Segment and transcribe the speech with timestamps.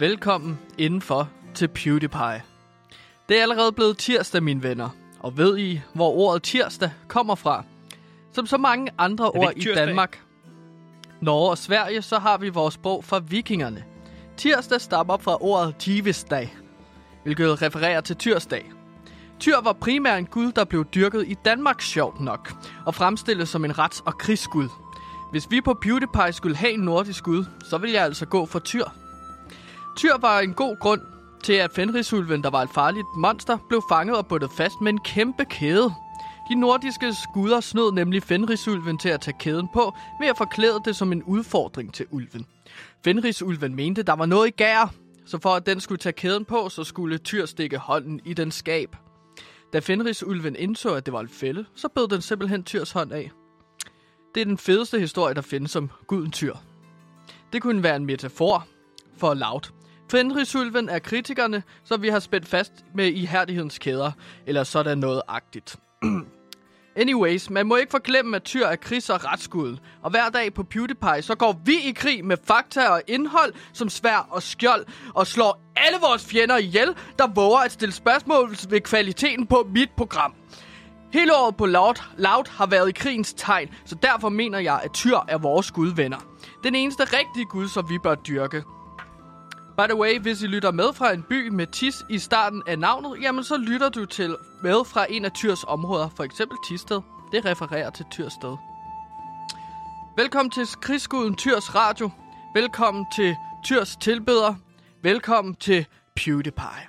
[0.00, 2.42] Velkommen indenfor til PewDiePie.
[3.28, 4.88] Det er allerede blevet tirsdag, mine venner.
[5.20, 7.64] Og ved I, hvor ordet tirsdag kommer fra?
[8.32, 9.86] Som så mange andre ord i tirsdag?
[9.86, 10.22] Danmark,
[11.20, 13.84] Norge og Sverige, så har vi vores sprog fra vikingerne.
[14.36, 16.56] Tirsdag stammer fra ordet tivisdag,
[17.22, 18.72] hvilket refererer til tyrsdag.
[19.40, 22.52] Tyr var primært en gud, der blev dyrket i Danmark sjovt nok,
[22.86, 24.68] og fremstillet som en rets- og krigsgud.
[25.30, 28.58] Hvis vi på PewDiePie skulle have en nordisk gud, så ville jeg altså gå for
[28.58, 28.84] Tyr.
[29.98, 31.00] Tyr var en god grund
[31.42, 35.00] til, at Fenrisulven, der var et farligt monster, blev fanget og bundet fast med en
[35.00, 35.94] kæmpe kæde.
[36.50, 40.96] De nordiske guder snød nemlig Fenrisulven til at tage kæden på, ved at forklæde det
[40.96, 42.46] som en udfordring til ulven.
[43.04, 44.94] Fenrisulven mente, der var noget i gær,
[45.26, 48.50] så for at den skulle tage kæden på, så skulle Tyr stikke hånden i den
[48.50, 48.96] skab.
[49.72, 53.30] Da Fenrisulven indså, at det var en fælde, så bød den simpelthen Tyrs hånd af.
[54.34, 56.54] Det er den fedeste historie, der findes om guden Tyr.
[57.52, 58.66] Det kunne være en metafor
[59.16, 59.72] for Laut,
[60.10, 64.12] Fenrisulven er kritikerne, så vi har spændt fast med ihærdighedens kæder,
[64.46, 65.76] eller sådan noget agtigt.
[66.96, 69.76] Anyways, man må ikke forglemme, at Tyr er krigs- og retskud.
[70.02, 73.88] Og hver dag på PewDiePie, så går vi i krig med fakta og indhold som
[73.88, 78.80] svær og skjold, og slår alle vores fjender ihjel, der våger at stille spørgsmål ved
[78.80, 80.34] kvaliteten på mit program.
[81.12, 84.92] Hele året på Loud, Loud har været i krigens tegn, så derfor mener jeg, at
[84.92, 86.18] Tyr er vores gudvenner.
[86.64, 88.62] Den eneste rigtige gud, som vi bør dyrke.
[89.78, 92.78] By the way, hvis I lytter med fra en by med tis i starten af
[92.78, 97.00] navnet, jamen så lytter du til med fra en af Tyrs områder, for eksempel Tisted.
[97.32, 98.56] Det refererer til Tyrsted.
[100.16, 102.10] Velkommen til krigsguden Tyrs Radio.
[102.54, 104.54] Velkommen til Tyrs tilbeder.
[105.02, 106.87] Velkommen til PewDiePie.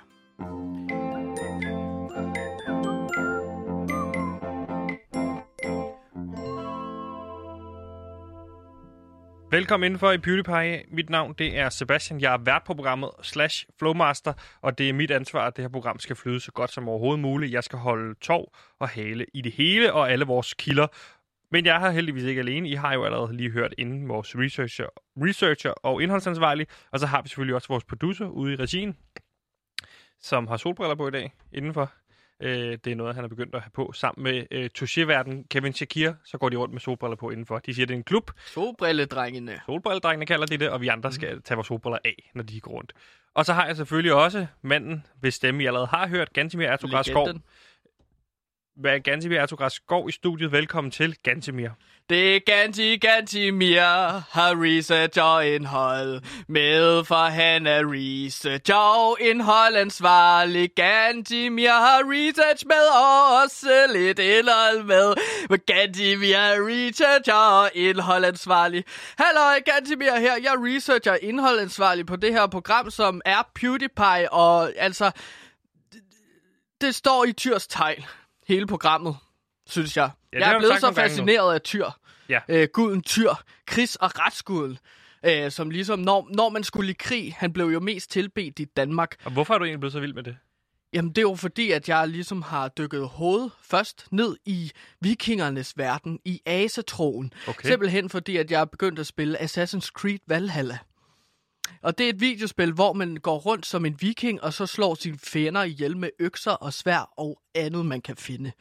[9.52, 10.84] Velkommen indenfor i PewDiePie.
[10.88, 12.20] Mit navn det er Sebastian.
[12.20, 15.68] Jeg er vært på programmet slash Flowmaster, og det er mit ansvar, at det her
[15.68, 17.52] program skal flyde så godt som overhovedet muligt.
[17.52, 20.86] Jeg skal holde tov og hale i det hele og alle vores kilder.
[21.50, 22.68] Men jeg er her heldigvis ikke alene.
[22.68, 26.66] I har jo allerede lige hørt inden vores researcher, researcher og indholdsansvarlig.
[26.92, 28.96] Og så har vi selvfølgelig også vores producer ude i regien,
[30.20, 31.92] som har solbriller på i dag indenfor.
[32.40, 35.72] Øh, det er noget, han er begyndt at have på sammen med øh, touché-verden Kevin
[35.72, 36.12] Shakir.
[36.24, 37.58] Så går de rundt med solbriller på indenfor.
[37.58, 38.30] De siger, det er en klub.
[38.46, 39.60] Solbrilledrengene.
[39.66, 42.70] Solbrilledrengene kalder de det, og vi andre skal tage vores solbriller af, når de går
[42.70, 42.92] rundt.
[43.34, 47.06] Og så har jeg selvfølgelig også manden, hvis stemme I allerede har hørt, Gantimir Ertugras
[47.06, 47.28] Skov.
[49.04, 50.52] Gantimir Ertugras Skov i studiet.
[50.52, 51.70] Velkommen til, Gantimir.
[52.10, 52.40] Det er
[52.98, 60.70] Ganti mere har research og indhold med, for han er research og indhold ansvarlig.
[60.76, 65.14] Gantimir har research med og også lidt indhold med.
[65.50, 68.84] Men Gantimir er research og indhold ansvarlig.
[69.18, 70.34] Hallo, Gantimir her.
[70.42, 75.10] Jeg researcher indhold ansvarlig på det her program, som er PewDiePie, og altså,
[75.92, 76.00] det,
[76.80, 78.04] det står i Tyrs tegn,
[78.48, 79.16] hele programmet,
[79.70, 80.10] synes jeg.
[80.32, 81.86] Ja, jeg er blevet så fascineret af Tyr
[82.28, 82.40] Ja.
[82.48, 83.30] øh, guden Tyr,
[83.66, 84.78] krigs- og retsguden,
[85.26, 88.64] øh, som ligesom, når, når man skulle i krig, han blev jo mest tilbedt i
[88.64, 89.16] Danmark.
[89.24, 90.36] Og hvorfor er du egentlig blevet så vild med det?
[90.92, 94.70] Jamen, det er jo fordi, at jeg ligesom har dykket hovedet først ned i
[95.00, 97.32] vikingernes verden, i asetroen.
[97.48, 97.68] Okay.
[97.68, 100.78] Simpelthen fordi, at jeg er begyndt at spille Assassin's Creed Valhalla.
[101.82, 104.94] Og det er et videospil, hvor man går rundt som en viking, og så slår
[104.94, 108.52] sine fjender ihjel med økser og svær og andet, man kan finde.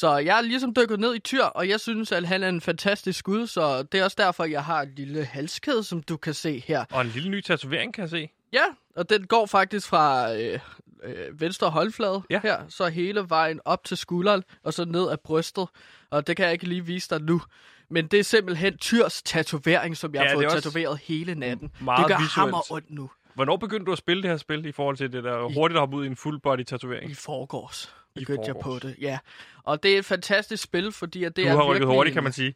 [0.00, 2.60] Så jeg er ligesom dykket ned i tyr, og jeg synes, at han er en
[2.60, 6.34] fantastisk gud, så det er også derfor, jeg har et lille halskæde, som du kan
[6.34, 6.84] se her.
[6.92, 8.28] Og en lille ny tatovering, kan jeg se.
[8.52, 8.62] Ja,
[8.96, 10.58] og den går faktisk fra øh,
[11.04, 12.40] øh, venstre håndflade Ja.
[12.42, 15.66] her, så hele vejen op til skulderen, og så ned ad brystet.
[16.10, 17.42] Og det kan jeg ikke lige vise dig nu.
[17.90, 21.70] Men det er simpelthen Tyrs tatovering, som jeg Ja, har fået tatoveret hele natten.
[21.80, 22.32] meget det gør visuelt.
[22.32, 23.10] hammer ondt nu.
[23.34, 25.80] Hvornår begyndte du at spille det her spil i forhold til det der hurtigt at
[25.80, 27.10] hoppe ud i en full body tatovering?
[27.10, 29.18] I forgårs begyndte jeg på det, ja.
[29.64, 32.14] Og det er et fantastisk spil, fordi at det Du er har rykket virkelig hurtigt,
[32.14, 32.54] kan man sige.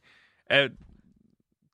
[0.52, 0.58] Uh,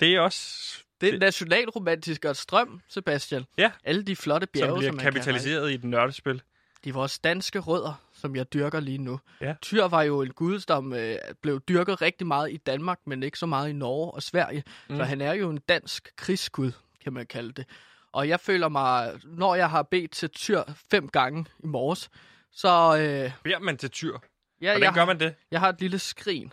[0.01, 0.79] det er også...
[1.01, 3.45] Det er nationalromantisk og strøm, Sebastian.
[3.59, 3.71] Ja.
[3.85, 6.43] Alle de flotte bjerge, som bliver som man kan kapitaliseret i et nørdespil.
[6.85, 9.21] Det er vores danske rødder, som jeg dyrker lige nu.
[9.41, 9.55] Ja.
[9.63, 13.39] Tyr var jo en gud, som øh, blev dyrket rigtig meget i Danmark, men ikke
[13.39, 14.65] så meget i Norge og Sverige.
[14.89, 14.97] Mm.
[14.97, 16.73] Så han er jo en dansk krigsgud,
[17.05, 17.65] kan man kalde det.
[18.13, 22.11] Og jeg føler mig, når jeg har bedt til Tyr fem gange i morges,
[22.59, 22.69] så
[22.99, 24.19] øh, Beder man til tyr?
[24.61, 25.35] ja, Hvordan jeg, gør man det?
[25.51, 26.53] jeg har et lille skrin,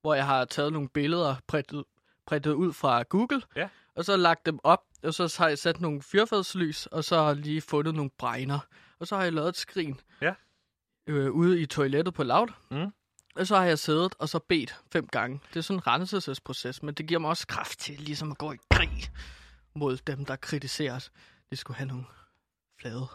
[0.00, 1.84] hvor jeg har taget nogle billeder printet,
[2.26, 3.68] printet ud fra Google, Ja.
[3.94, 7.26] og så lagt dem op, og så har jeg sat nogle fyrfadslys, og så har
[7.26, 8.58] jeg lige fundet nogle bregner,
[8.98, 10.34] og så har jeg lavet et skrin Ja.
[11.06, 12.48] øh, ude i toilettet på Loud.
[12.70, 12.92] Mm.
[13.36, 15.40] Og så har jeg siddet og så bedt fem gange.
[15.48, 18.52] Det er sådan en renselsesproces, men det giver mig også kraft til ligesom at gå
[18.52, 19.10] i krig
[19.74, 21.12] mod dem, der kritiserer os.
[21.50, 22.04] De skulle have nogle
[22.80, 23.06] flade.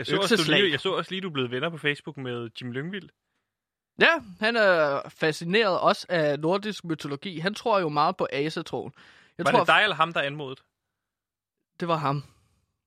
[0.00, 2.16] Jeg så, også, du lige, jeg så også lige, du er blevet venner på Facebook
[2.16, 3.08] med Jim Lyngvild.
[4.00, 7.38] Ja, han er fascineret også af nordisk mytologi.
[7.38, 8.92] Han tror jo meget på asetroen.
[9.38, 10.60] Jeg Var tror, det dig eller ham, der anmodede?
[11.80, 12.24] det var ham.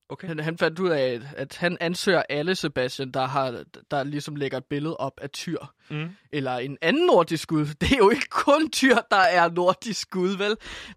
[0.09, 0.27] Okay.
[0.27, 4.35] Han, han fandt ud af, at, at han ansøger alle, Sebastian, der, har, der ligesom
[4.35, 5.57] lægger et billede op af Tyr.
[5.89, 6.09] Mm.
[6.33, 7.65] Eller en anden nordisk gud.
[7.81, 10.49] Det er jo ikke kun Tyr, der er nordisk gud, vel?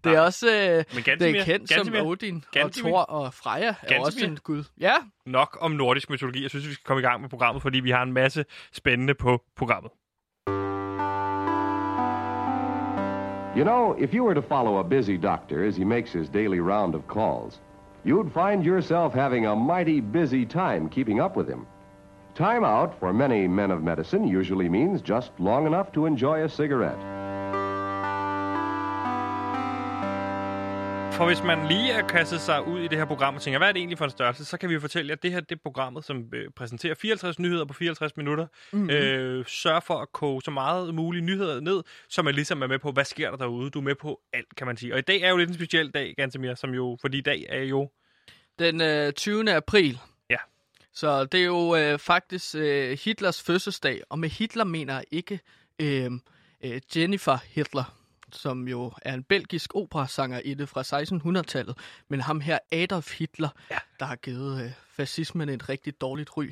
[0.03, 0.19] Det er Nej.
[0.19, 2.63] også øh, Men det er kendt Gantemir, som Odin Gantemir.
[2.63, 4.63] og Thor og Freja er også en gud.
[4.79, 4.93] Ja,
[5.25, 6.41] nok om nordisk mytologi.
[6.41, 9.13] Jeg synes, vi skal komme i gang med programmet, fordi vi har en masse spændende
[9.13, 9.91] på programmet.
[13.57, 16.59] You know, if you were to follow a busy doctor as he makes his daily
[16.59, 17.61] round of calls,
[18.07, 21.67] you'd find yourself having a mighty busy time keeping up with him.
[22.35, 26.49] Time out for many men of medicine usually means just long enough to enjoy a
[26.49, 26.97] cigarette.
[31.17, 33.67] For hvis man lige er kastet sig ud i det her program og tænker, hvad
[33.67, 35.51] er det egentlig for en størrelse, så kan vi jo fortælle, at det her det
[35.51, 38.47] er programmet, som øh, præsenterer 54 nyheder på 54 minutter.
[38.71, 38.89] Mm-hmm.
[38.89, 42.79] Øh, sørger for at koge så meget mulige nyheder ned, så man ligesom er med
[42.79, 43.69] på, hvad sker der derude.
[43.69, 44.93] Du er med på alt, kan man sige.
[44.93, 47.45] Og i dag er jo lidt en speciel dag, Gantemir, som jo, fordi i dag
[47.49, 47.89] er jo...
[48.59, 49.51] den øh, 20.
[49.51, 49.99] april.
[50.29, 50.37] Ja.
[50.93, 55.39] Så det er jo øh, faktisk øh, Hitlers fødselsdag, og med Hitler mener jeg ikke
[55.79, 56.11] øh,
[56.63, 57.96] øh, Jennifer Hitler,
[58.31, 61.75] som jo er en belgisk operasangerinde fra 1600-tallet,
[62.09, 63.77] men ham her Adolf Hitler, Ja.
[63.99, 66.51] der har givet øh, fascismen et rigtig dårligt ry.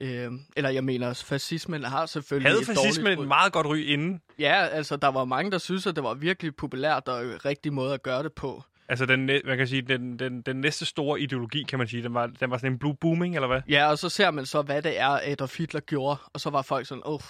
[0.00, 4.20] Øh, eller jeg mener, fascismen har selvfølgelig Havde et fascismen et meget godt ry inden?
[4.38, 7.72] Ja, altså der var mange, der synes, at det var virkelig populært og en rigtig
[7.72, 8.62] måde at gøre det på.
[8.88, 12.14] Altså, den, man kan sige, den, den, den næste store ideologi, kan man sige, den
[12.14, 13.60] var, den var sådan en blue booming, eller hvad?
[13.68, 16.62] Ja, og så ser man så, hvad det er, Adolf Hitler gjorde, og så var
[16.62, 17.20] folk sådan, åh,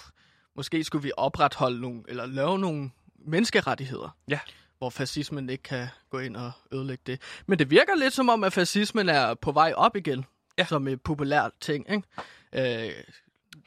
[0.55, 2.91] måske skulle vi opretholde nogle, eller lave nogle
[3.27, 4.39] menneskerettigheder, Ja.
[4.77, 7.21] hvor fascismen ikke kan gå ind og ødelægge det.
[7.47, 10.25] Men det virker lidt som om, at fascismen er på vej op igen,
[10.57, 10.65] Ja.
[10.65, 12.03] som et populært ting, ikke?
[12.53, 12.91] Øh,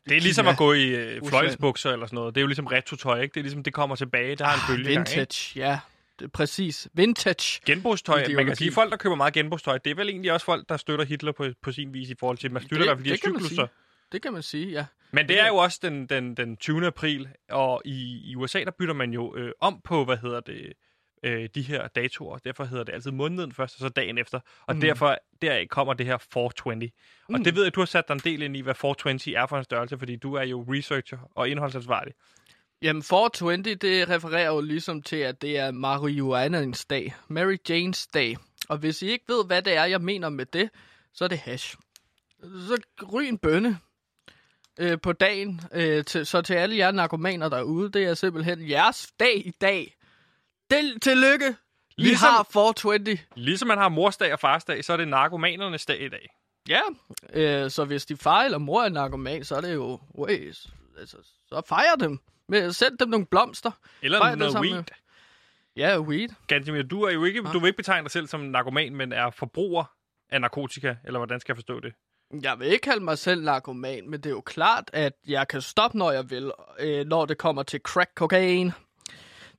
[0.09, 1.29] Det er ligesom Kina, at gå i øh, Rusland.
[1.29, 2.35] fløjelsbukser eller sådan noget.
[2.35, 3.35] Det er jo ligesom retro-tøj, ikke?
[3.35, 4.37] Det er ligesom, det kommer tilbage.
[4.37, 5.79] Der har en bølge Ah, vintage, ja.
[6.19, 6.89] Det er præcis.
[6.95, 7.61] Vintage.
[7.67, 10.69] Genbrugstøj, man kan sige, folk, der køber meget genbrugstøj, det er vel egentlig også folk,
[10.69, 13.05] der støtter Hitler på, på sin vis i forhold til, man støtter i hvert fald
[13.05, 13.67] de her cykluser.
[14.13, 14.87] Det kan man sige, ja.
[15.13, 16.87] Men det er jo også den, den, den 20.
[16.87, 20.73] april, og i, i USA, der bytter man jo øh, om på, hvad hedder det,
[21.23, 22.39] øh, de her datoer.
[22.39, 24.41] Derfor hedder det altid måneden først, og så dagen efter.
[24.67, 24.81] Og mm.
[24.81, 26.91] derfor deraf kommer det her 420.
[27.29, 27.35] Mm.
[27.35, 29.47] Og det ved jeg, du har sat dig en del ind i, hvad 420 er
[29.47, 32.15] for en størrelse, fordi du er jo researcher og indholdsansvarlig.
[32.83, 37.15] Jamen, 420, det refererer jo ligesom til, at det er marihuanaens dag.
[37.29, 38.37] Mary Janes dag.
[38.69, 40.71] Og hvis I ikke ved, hvad det er, jeg mener med det,
[41.15, 41.77] så er det hash.
[42.43, 42.77] Så
[43.13, 43.79] ryg en bønne
[44.79, 45.61] øh, på dagen.
[45.73, 49.97] Øh, til, så til alle jer narkomaner derude, det er simpelthen jeres dag i dag.
[50.71, 51.47] Del, tillykke!
[51.97, 53.19] Vi Ligesom- har 420.
[53.37, 56.29] Ligesom man har morsdag og farsdag, så er det narkomanernes dag i dag.
[56.69, 56.81] Ja,
[57.33, 60.01] øh, så hvis de far eller mor er narkoman, så er det jo...
[60.19, 60.55] Wey,
[60.99, 61.17] altså,
[61.49, 62.19] så fejrer dem.
[62.49, 63.71] Med, send dem nogle blomster.
[64.03, 64.75] Eller Fejr noget weed.
[64.75, 64.85] med-
[65.77, 66.29] Ja, weed.
[66.47, 67.53] Gantemir, du er jo ikke, Ja.
[67.53, 69.85] du vil ikke betegne dig selv som narkoman, men er forbruger
[70.31, 71.93] af narkotika, eller hvordan skal jeg forstå det?
[72.43, 75.63] Jeg vil ikke kalde mig selv narkoman, men det er jo klart, at jeg kan
[75.63, 78.73] stoppe, når jeg vil, øh, når det kommer til crack cocaine.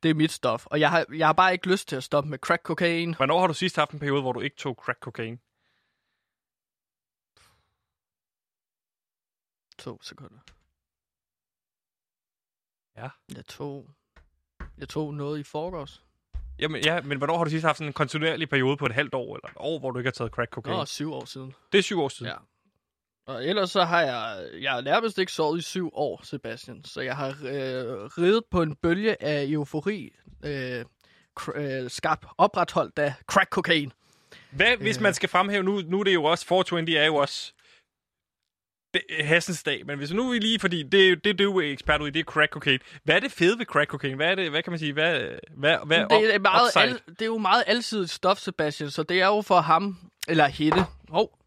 [0.03, 2.29] Det er mit stof, og jeg har, jeg har bare ikke lyst til at stoppe
[2.29, 3.15] med crack cocaine.
[3.15, 5.37] Hvornår har du sidst haft en periode, hvor du ikke tog crack cocaine?
[9.79, 10.39] To sekunder.
[12.97, 13.09] Ja.
[13.35, 13.89] Jeg tog,
[14.77, 16.03] jeg tog noget i forgårs.
[16.59, 19.13] Jamen, ja, men hvornår har du sidst haft sådan en kontinuerlig periode på et halvt
[19.13, 20.77] år, eller et år, hvor du ikke har taget crack cocaine?
[20.77, 21.53] Nå, syv år siden.
[21.71, 22.31] Det er syv år siden.
[22.31, 22.37] Ja.
[23.29, 26.83] Og ellers så har jeg, jeg har nærmest ikke sovet i syv år, Sebastian.
[26.85, 30.13] Så jeg har øh, ridet på en bølge af eufori,
[30.45, 30.85] øh,
[31.55, 33.91] øh, skabt opretholdt af crack cocaine.
[34.51, 37.53] Hvad, hvis man skal fremhæve, nu, nu er det jo også, 420 er jo også
[39.23, 42.07] Hassens dag, men hvis nu vi lige, fordi det, det, det, er jo ekspert ud
[42.07, 42.79] i, det er crack cocaine.
[43.03, 44.15] Hvad er det fede ved crack cocaine?
[44.15, 45.19] Hvad er det, hvad kan man sige, hvad,
[45.57, 49.21] hvad, hvad det, er meget al, det er jo meget alsidigt stof, Sebastian, så det
[49.21, 50.85] er jo for ham, eller hende.
[51.09, 51.38] Hov,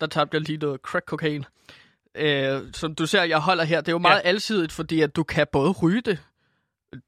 [0.00, 1.44] der tabte jeg lige noget crack cocaine.
[2.14, 4.28] Øh, som du ser, jeg holder her, det er jo meget Ja.
[4.28, 6.22] alsidigt, fordi at du kan både ryge det,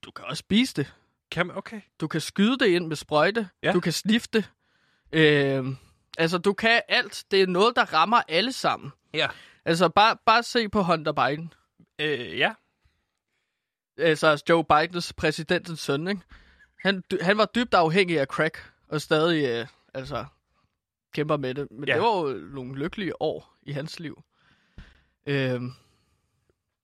[0.05, 0.95] du kan også spise det,
[1.31, 1.81] Kan okay.
[2.01, 3.73] du kan skyde det ind med sprøjte, Ja.
[3.73, 4.51] du kan snifte det.
[5.13, 5.67] Øh,
[6.19, 7.25] altså, du kan alt.
[7.31, 8.93] Det er noget, der rammer alle sammen.
[9.15, 9.29] Ja.
[9.65, 11.53] Altså, bare, bare se på Hunter Biden.
[11.99, 12.53] Øh, ja.
[13.99, 16.21] Altså, Joe Bidens præsidentens søn, ikke?
[16.83, 20.25] Han, han var dybt afhængig af crack, og stadig, øh, altså,
[21.15, 21.67] kæmper med det.
[21.71, 21.95] Men Ja.
[21.95, 24.23] det var jo nogle lykkelige år i hans liv.
[25.27, 25.61] Øh,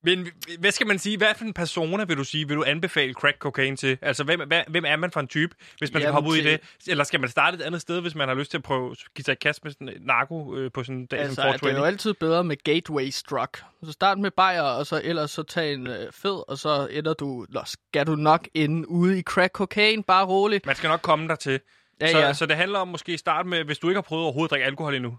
[0.06, 0.28] Men
[0.58, 1.16] hvad skal man sige?
[1.16, 3.98] Hvad for en persona vil du sige, vil du anbefale crack cocaine til?
[4.02, 6.36] Altså, hvem, hvad, hvem er man for en type, hvis man skal Jamen, hoppe ud
[6.36, 6.60] i til- det?
[6.88, 8.98] Eller skal man starte et andet sted, hvis man har lyst til at prøve at
[9.14, 11.42] give sig i kast med sådan et narko øh, på sådan en dag Altså, som
[11.42, 11.86] det er jo 420?
[11.86, 13.62] altid bedre med gateway struck.
[13.84, 17.14] Så start med bajer, og så ellers så tag en øh, fed, og så ender
[17.14, 20.66] du, eller skal du nok ende ude i crack cocaine, bare roligt.
[20.66, 21.60] Man skal nok komme der til.
[22.00, 22.32] Ja, så, ja.
[22.32, 24.50] så det handler om måske at starte med, hvis du ikke har prøvet overhovedet at
[24.50, 25.18] drikke alkohol endnu.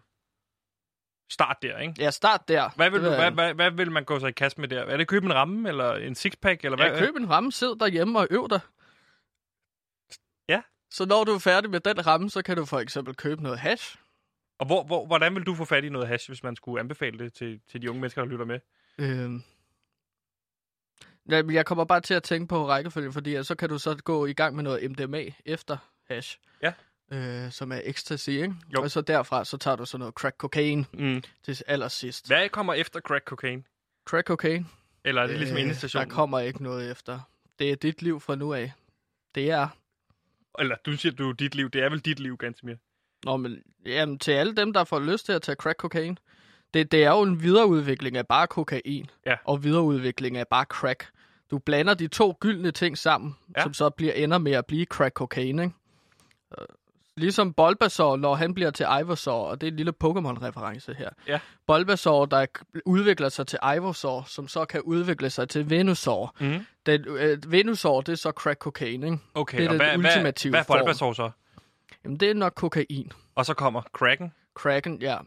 [1.29, 1.93] Start der, ikke?
[1.97, 2.69] Ja, start der.
[2.75, 4.81] Hvad vil, du, hvad, hvad, hvad vil man gå sig i kast med der?
[4.81, 6.85] Er det købe en ramme, eller en sixpack, eller hvad?
[6.85, 8.59] Ja, køb en ramme, sid derhjemme og øv dig.
[10.49, 10.61] Ja.
[10.91, 13.59] Så når du er færdig med den ramme, så kan du for eksempel købe noget
[13.59, 13.97] hash.
[14.59, 17.19] Og hvor, hvor, hvordan vil du få fat i noget hash, hvis man skulle anbefale
[17.19, 18.59] det til, til de unge mennesker, der lytter med?
[18.97, 19.43] Øhm.
[21.29, 24.33] Jeg kommer bare til at tænke på rækkefølge, fordi så kan du så gå i
[24.33, 25.77] gang med noget MDMA efter
[26.09, 26.37] hash.
[26.63, 26.73] Ja.
[27.11, 28.55] Øh, som er ecstasy, ikke?
[28.73, 28.81] Jo.
[28.81, 31.23] Og så derfra, så tager du så noget crack cocaine Mm.
[31.43, 32.27] til allersidst.
[32.27, 33.63] Hvad kommer efter crack cocaine?
[34.05, 34.65] Crack cocaine?
[35.03, 36.09] Eller er det ligesom Øh, endestationen?
[36.09, 37.19] Der kommer ikke noget efter.
[37.59, 38.71] Det er dit liv fra nu af.
[39.35, 39.67] Det er...
[40.59, 41.69] Eller du siger, du dit liv.
[41.69, 42.77] Det er vel dit liv, ganske mere.
[43.23, 46.15] Nå, men jamen, til alle dem, der får lyst til at tage crack cocaine,
[46.73, 49.09] det, det er jo en videreudvikling af bare kokain.
[49.25, 49.35] Ja.
[49.45, 51.07] Og videreudvikling af bare crack.
[51.51, 53.63] Du blander de to gyldne ting sammen, ja.
[53.63, 55.75] som så bliver ender med at blive crack cocaine, ikke?
[57.17, 61.09] Ligesom Bulbasaur, når han bliver til Ivysaur, og det er en lille Pokémon-reference her.
[61.27, 61.39] Ja.
[61.67, 62.45] Bulbasaur, der
[62.85, 66.35] udvikler sig til Ivysaur, som så kan udvikle sig til Venusaur.
[66.39, 66.65] Mm.
[66.85, 69.17] Den, øh, Venusaur, det er så crack cocaine, ikke?
[69.33, 70.63] Okay, Det er og hvad, hvad, ultimative hvad er.
[70.63, 71.29] Bulbasaur så?
[72.03, 73.11] Jamen, det er nok kokain.
[73.35, 74.33] Og så kommer cracken.
[74.55, 75.17] Kraken, ja.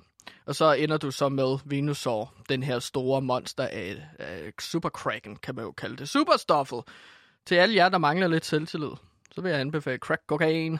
[0.46, 5.36] Og så ender du så med Venusaur, den her store monster af, af Super Kraken,
[5.36, 6.08] kan man jo kalde det.
[6.08, 6.82] Superstoffet.
[7.46, 8.90] Til alle jer, der mangler lidt selvtillid,
[9.32, 10.78] så vil jeg anbefale crack cocaine.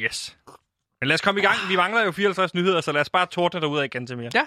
[0.00, 0.36] Yes.
[1.00, 1.56] Men lad os komme i gang.
[1.68, 4.30] Vi mangler jo 54 nyheder, så lad os bare tordne derud af igen til mere.
[4.34, 4.44] Ja.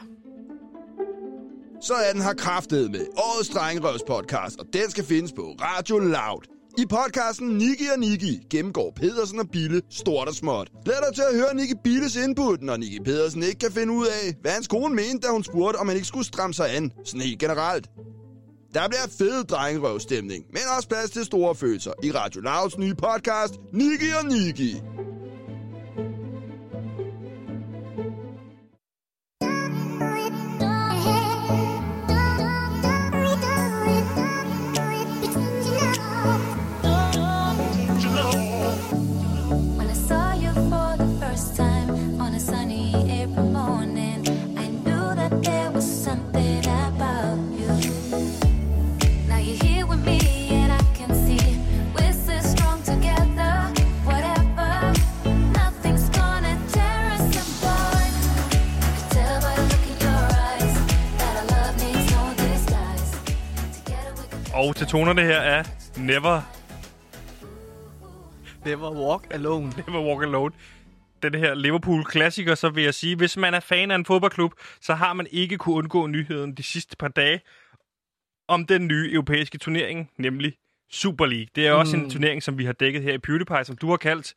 [1.81, 5.97] Så er den her kraftet med årets Drengerøvs podcast, og den skal findes på Radio
[5.97, 6.41] Loud.
[6.77, 10.69] I podcasten Niki og Niki gennemgår Pedersen og Bille stort og småt.
[10.85, 14.07] Glæd dig til at høre Niki Billes input, når Niki Pedersen ikke kan finde ud
[14.07, 16.91] af, hvad hans kone mente, da hun spurgte, om han ikke skulle stramme sig an,
[17.05, 17.87] sådan helt generelt.
[18.73, 23.53] Der bliver fed drengerøvstemning, men også plads til store følelser i Radio Louds nye podcast,
[23.73, 24.75] Niki og Niki.
[64.67, 65.63] Og til tonerne her er
[65.97, 66.41] Never,
[68.65, 69.73] Never walk alone.
[69.87, 70.51] Never Walk Alone.
[71.23, 74.93] Den her Liverpool-klassiker, så vil jeg sige, hvis man er fan af en fodboldklub, så
[74.93, 77.41] har man ikke kunne undgå nyheden de sidste par dage
[78.47, 80.53] om den nye europæiske turnering, nemlig
[80.91, 81.47] Super League.
[81.55, 82.03] Det er også Mm.
[82.03, 84.33] en turnering, som vi har dækket her i PewDiePie, som du har kaldt.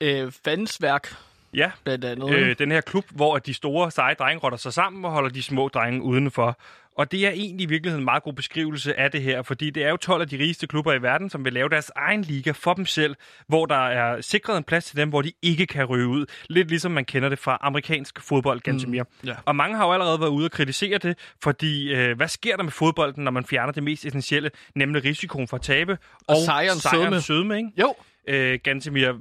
[0.00, 1.16] Øh, fansværk,
[1.54, 2.30] Ja, blandt andet.
[2.34, 5.42] øh, den her klub, hvor de store seje drenge rotter sig sammen og holder de
[5.42, 6.58] små drenge udenfor.
[6.98, 9.84] Og det er egentlig i virkeligheden en meget god beskrivelse af det her, fordi det
[9.84, 12.50] er jo 12 af de rigeste klubber i verden, som vil lave deres egen liga
[12.50, 13.14] for dem selv,
[13.46, 16.26] hvor der er sikret en plads til dem, hvor de ikke kan ryge ud.
[16.48, 19.02] Lidt ligesom man kender det fra amerikansk fodbold, ganske mere.
[19.22, 19.34] Mm, ja.
[19.44, 22.62] Og mange har jo allerede været ude og kritisere det, fordi øh, hvad sker der
[22.62, 26.82] med fodbolden, når man fjerner det mest essentielle, nemlig risikoen for at tabe Og sejrens
[26.82, 27.20] sødme.
[27.20, 27.70] sødme ikke?
[27.80, 27.94] Jo,
[28.28, 29.12] Øh, Gantemir,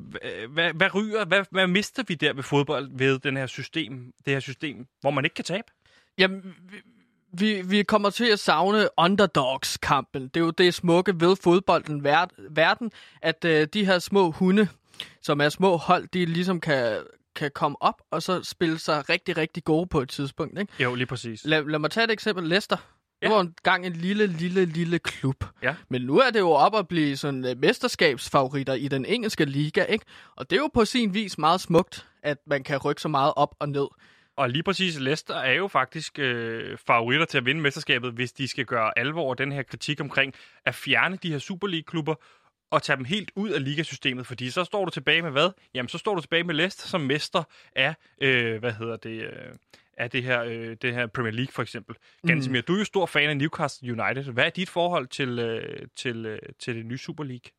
[0.47, 4.33] hvad, hvad ryger, hvad, hvad mister vi der ved fodbold ved den her system, det
[4.33, 5.67] her system, hvor man ikke kan tabe?
[6.17, 6.77] Jamen, vi,
[7.33, 10.21] vi, vi kommer til at savne underdogs-kampen.
[10.27, 12.91] Det er jo det smukke ved fodbolden ver- verden,
[13.21, 14.67] at øh, de her små hunde,
[15.21, 16.97] som er små hold, de ligesom kan,
[17.35, 20.59] kan komme op og så spille sig rigtig, rigtig gode på et tidspunkt.
[20.59, 20.83] Ikke?
[20.83, 21.45] Jo, lige præcis.
[21.45, 22.47] Lad, lad mig tage et eksempel.
[22.47, 22.77] Leicester.
[23.23, 23.33] Det Ja.
[23.33, 25.45] var engang en lille, lille, lille klub.
[25.61, 25.75] Ja.
[25.89, 29.83] Men nu er det jo op at blive sådan uh, mesterskabsfavoritter i den engelske liga,
[29.83, 30.05] ikke?
[30.35, 33.33] Og det er jo på sin vis meget smukt, at man kan rykke så meget
[33.35, 33.87] op og ned.
[34.37, 38.47] Og lige præcis Leicester er jo faktisk øh, favoritter til at vinde mesterskabet, hvis de
[38.47, 40.33] skal gøre alvor af den her kritik omkring
[40.65, 42.15] at fjerne de her Super League-klubber
[42.71, 45.49] og tage dem helt ud af ligasystemet, fordi så står du tilbage med hvad?
[45.73, 47.43] Jamen, så står du tilbage med Leicester som mester
[47.75, 49.29] af, øh, hvad hedder det, øh,
[49.97, 51.95] af det her, øh, det her Premier League for eksempel.
[52.27, 54.33] Gansimir, du er jo stor fan af Newcastle United.
[54.33, 57.51] Hvad er dit forhold til, øh, til, øh, til det nye Super League?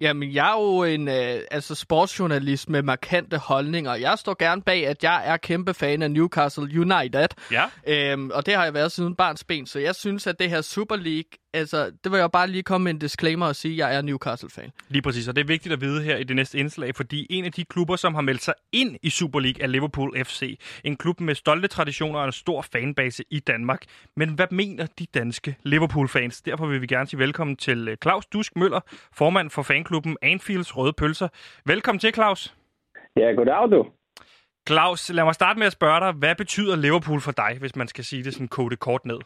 [0.00, 3.94] Jamen, jeg er jo en øh, altså sportsjournalist med markante holdninger.
[3.94, 7.28] Jeg står gerne bag, at jeg er kæmpe fan af Newcastle United.
[7.52, 7.64] Ja.
[7.86, 10.60] Øhm, og det har jeg været siden barns ben, så jeg synes, at det her
[10.60, 13.78] Super League, altså, det vil jeg bare lige komme med en disclaimer og sige, at
[13.78, 14.70] jeg er Newcastle-fan.
[14.88, 17.44] Lige præcis, og det er vigtigt at vide her i det næste indslag, fordi en
[17.44, 20.60] af de klubber, som har meldt sig ind i Super League, er Liverpool FC.
[20.84, 23.82] En klub med stolte traditioner og en stor fanbase i Danmark.
[24.16, 26.42] Men hvad mener de danske Liverpool-fans?
[26.42, 28.80] Derfor vil vi gerne sige velkommen til øh, Claus Dusk Møller,
[29.12, 31.28] formand for fanklubben Anfields Røde Pølser.
[31.66, 32.54] Velkommen til, Claus.
[33.16, 33.86] Ja, goddag du.
[34.68, 37.88] Claus, lad mig starte med at spørge dig, hvad betyder Liverpool for dig, hvis man
[37.88, 39.18] skal sige det sådan kode kort ned?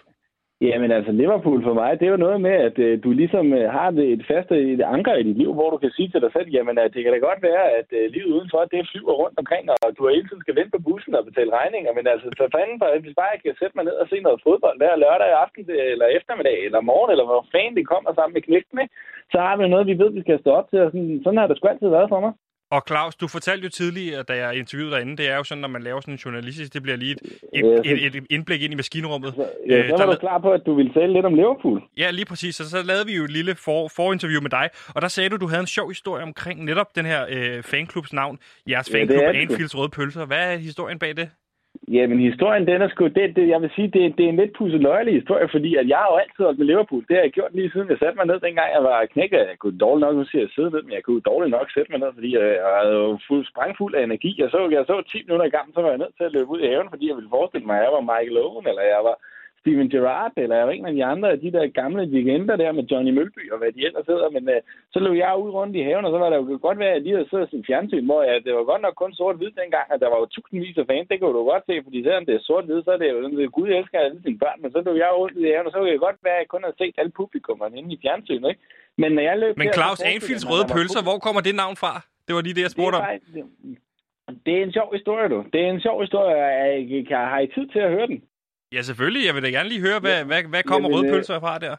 [0.69, 3.67] Jamen altså, Liverpool for mig, det er jo noget med, at øh, du ligesom øh,
[3.77, 6.21] har det et fast øh, et anker i dit liv, hvor du kan sige til
[6.25, 9.15] dig selv, jamen at det kan da godt være, at øh, livet udenfor, det flyver
[9.23, 12.27] rundt omkring, og du hele tiden skal vente på bussen og betale regninger, men altså,
[12.39, 15.03] så fanden for, hvis bare jeg kan sætte mig ned og se noget fodbold der
[15.05, 18.85] lørdag aften, øh, eller eftermiddag, eller morgen, eller hvor fanden det kommer sammen med knægtene,
[19.33, 21.47] så har vi noget, vi ved, vi skal stå op til, og sådan, sådan har
[21.47, 22.33] det sgu altid været for mig.
[22.77, 25.61] Og Claus, du fortalte jo tidligere, da jeg interviewede dig inde, det er jo sådan,
[25.61, 27.19] når man laver sådan en journalistisk, det bliver lige et,
[27.53, 29.35] et, så- et, et indblik ind i maskinrummet.
[29.37, 31.83] Så, ja, Øh, så var du klar på, at du ville tale lidt om Liverpool.
[31.99, 32.61] Ja, lige præcis.
[32.61, 35.37] Og så lavede vi jo et lille for, forinterview med dig, og der sagde du,
[35.37, 38.39] du havde en sjov historie omkring netop den her øh, fanklubs navn.
[38.71, 39.33] Jeres fanklub, ja.
[39.33, 40.25] Anfields Røde Pølser.
[40.27, 41.29] Hvad er historien bag det?
[41.89, 44.57] Jamen, historien, den er sgu, det, det, jeg vil sige, det, det er en lidt
[44.59, 47.05] pusseløjelig historie, fordi at jeg har jo altid holdt med Liverpool.
[47.09, 49.39] Det har jeg gjort lige siden jeg satte mig ned, dengang jeg var knækket.
[49.39, 51.91] Jeg kunne dårligt nok, nu siger jeg sidde ned, men jeg kunne dårligt nok sætte
[51.93, 54.31] mig ned, fordi jeg, jeg havde jo fuld, sprængfuld af energi.
[54.43, 56.53] Jeg så, jeg så 10 minutter i gang, så var jeg nødt til at løbe
[56.55, 59.03] ud i haven, fordi jeg ville forestille mig, at jeg var Michael Owen, eller jeg
[59.09, 59.17] var
[59.65, 63.13] Steven Gerrard, eller jeg af de andre af de der gamle legender der med Johnny
[63.17, 64.29] Mølby og hvad de ellers hedder.
[64.37, 64.61] Men øh,
[64.93, 67.03] så løb jeg ud rundt i haven, og så var der jo godt være, at
[67.03, 69.99] lige havde siddet sin fjernsyn, hvor jeg, det var godt nok kun sort-hvid dengang, og
[70.03, 71.09] der var jo tusindvis af fans.
[71.09, 73.41] Det kan du godt se, fordi selvom det er sort-hvid, så er det jo sådan,
[73.45, 74.59] at Gud elsker alle sine børn.
[74.63, 76.53] Men så løb jeg rundt i haven, og så kunne det godt være, at jeg
[76.55, 78.49] kun havde set alle publikummerne inde i fjernsynet.
[78.53, 78.63] Ikke?
[79.03, 81.93] Men når jeg løb Men der, Claus, Anfields Røde Pølser, hvor kommer det navn fra?
[82.27, 84.35] Det var lige det, jeg det spurgte er, om.
[84.47, 85.39] det er en sjov historie, du.
[85.53, 86.35] Det er en sjov historie.
[86.37, 88.19] Jeg, jeg, har I tid til at høre den?
[88.73, 89.27] Ja, selvfølgelig.
[89.27, 91.77] Jeg vil da gerne lige høre, hvad, hvad, hvad kommer Jamen, Røde øh, fra der?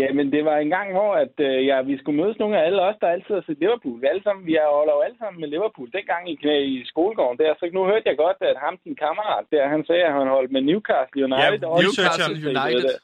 [0.00, 2.62] Ja, men det var en gang, hvor at, øh, ja, vi skulle mødes nogle af
[2.66, 4.00] alle os, der altid har set Liverpool.
[4.02, 5.88] Vi, alle sammen, vi holder jo alle sammen med Liverpool.
[5.96, 9.44] Dengang i, knæ, i skolegården der, så nu hørte jeg godt, at ham, din kammerat
[9.52, 11.60] der, han sagde, at han holdt med Newcastle United.
[11.62, 12.94] Ja, Newcastle United.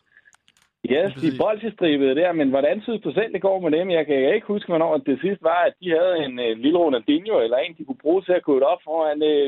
[0.91, 1.39] Yes, de Præcis.
[1.45, 3.91] bolsjestribede der, men hvordan synes du selv, det går med dem?
[3.91, 7.35] Jeg kan ikke huske, hvornår det sidste var, at de havde en øh, lille Ronaldinho,
[7.45, 9.47] eller en, de kunne bruge til at gå op foran, øh,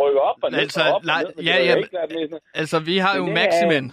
[0.00, 1.44] rykke op og Altså, op og ned.
[1.48, 3.92] ja, ja, ikke Altså, vi har Men jo det er- Maximen.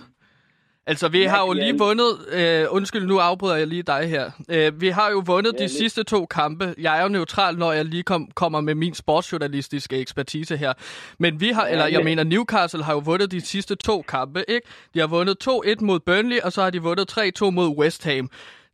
[0.88, 2.08] Altså, vi har jo lige vundet...
[2.32, 4.32] Øh, undskyld, nu afbryder jeg lige dig her.
[4.50, 5.72] Øh, vi har jo vundet Ja, de lidt.
[5.78, 6.74] sidste to kampe.
[6.78, 10.74] Jeg er jo neutral, når jeg lige kom, kommer med min sportsjournalistiske ekspertise her.
[11.20, 14.02] Men vi har, Ja, eller jeg men- mener, Newcastle har jo vundet de sidste to
[14.02, 14.68] kampe, ikke?
[14.94, 18.30] De har vundet 2-1 mod Burnley, og så har de vundet 3-2 mod West Ham.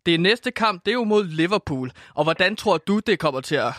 [0.05, 1.91] Det næste kamp, det er jo mod Liverpool.
[2.15, 3.73] Og hvordan tror du, det kommer til at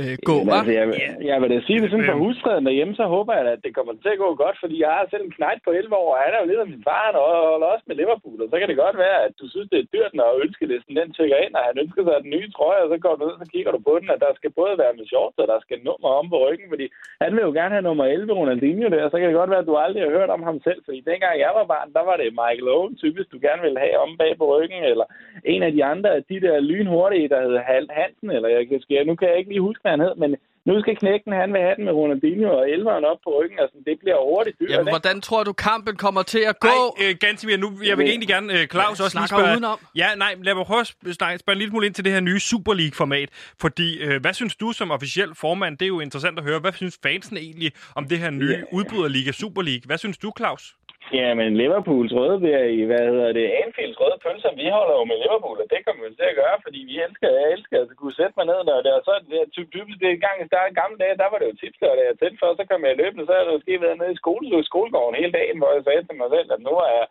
[0.00, 0.86] øh, gå, Jamen, altså, jeg,
[1.30, 2.24] jeg vil da sige det sådan for Øhm.
[2.24, 5.04] husfreden derhjemme, så håber jeg, at det kommer til at gå godt, fordi jeg har
[5.12, 7.16] selv en knægt på 11 år, og han er jo lidt af min far, han
[7.52, 9.92] holder også med Liverpool, og så kan det godt være, at du synes, det er
[9.94, 12.96] dyrt, når ønskelisten den tækker ind, og han ønsker sig den nye trøje, og så
[13.04, 15.38] går du ned, så kigger du på den, at der skal både være med shorts,
[15.42, 16.86] og der skal nummer om på ryggen, fordi
[17.24, 19.70] han vil jo gerne have nummer 11, Ronaldinho der, så kan det godt være, at
[19.70, 22.38] du aldrig har hørt om ham selv, fordi dengang jeg var barn, der var det
[22.40, 25.06] Michael Owen, typisk du gerne ville have om bag på ryggen, eller
[25.52, 28.80] en af de andre af de der lynhurtige, der hed Halt Hansen, eller jeg kan,
[28.80, 30.30] skal, nu kan jeg ikke lige huske, hvad han hed, men
[30.68, 33.76] nu skal knækken, han vil have den med Ronaldinho og 11'eren op på ryggen, altså
[33.86, 34.70] det bliver hurtigt dyrt.
[34.70, 36.68] Jamen, hvordan tror du, kampen kommer til at gå?
[36.98, 39.52] Nej, øh, Gansimir, nu, jeg vil egentlig gerne, øh, Claus, Ja, også lige spørge...
[39.52, 39.78] udenom.
[40.02, 42.40] Ja, nej, lad mig prøve at spørge en lille smule ind til det her nye
[42.40, 43.28] Super League-format.
[43.60, 45.78] Fordi, øh, hvad synes du som officiel formand?
[45.78, 46.58] Det er jo interessant at høre.
[46.60, 49.82] Hvad synes fansen egentlig om det her nye udbryderliga Super League?
[49.86, 50.74] Hvad synes du, Claus?
[51.20, 55.04] Ja, men Liverpools røde bliver i, hvad hedder det, Anfields røde pølser, vi holder jo
[55.10, 57.88] med Liverpool, og det kommer vi til at gøre, fordi vi elsker, jeg elsker at
[58.00, 60.36] kunne sætte mig ned, når det er så det er ty- typisk det er gang
[60.40, 62.80] i starten gamle dage, der var det jo tips, der jeg tændte for, så kom
[62.88, 65.82] jeg løbende, så har jeg måske været nede i skole, skolegården hele dagen, hvor jeg
[65.86, 67.02] sagde til mig selv, at nu er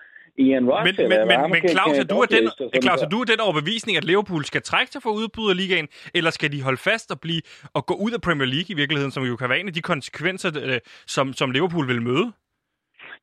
[0.44, 3.06] Ian Ross, Men, men, men, men Claus, er du af den, og Claus, der.
[3.06, 6.82] er du den overbevisning, at Liverpool skal trække sig fra udbryderligaen, eller skal de holde
[6.90, 7.42] fast og, blive,
[7.78, 9.82] og gå ud af Premier League i virkeligheden, som jo kan være en af de
[9.92, 10.80] konsekvenser, øh,
[11.16, 12.28] som, som Liverpool vil møde?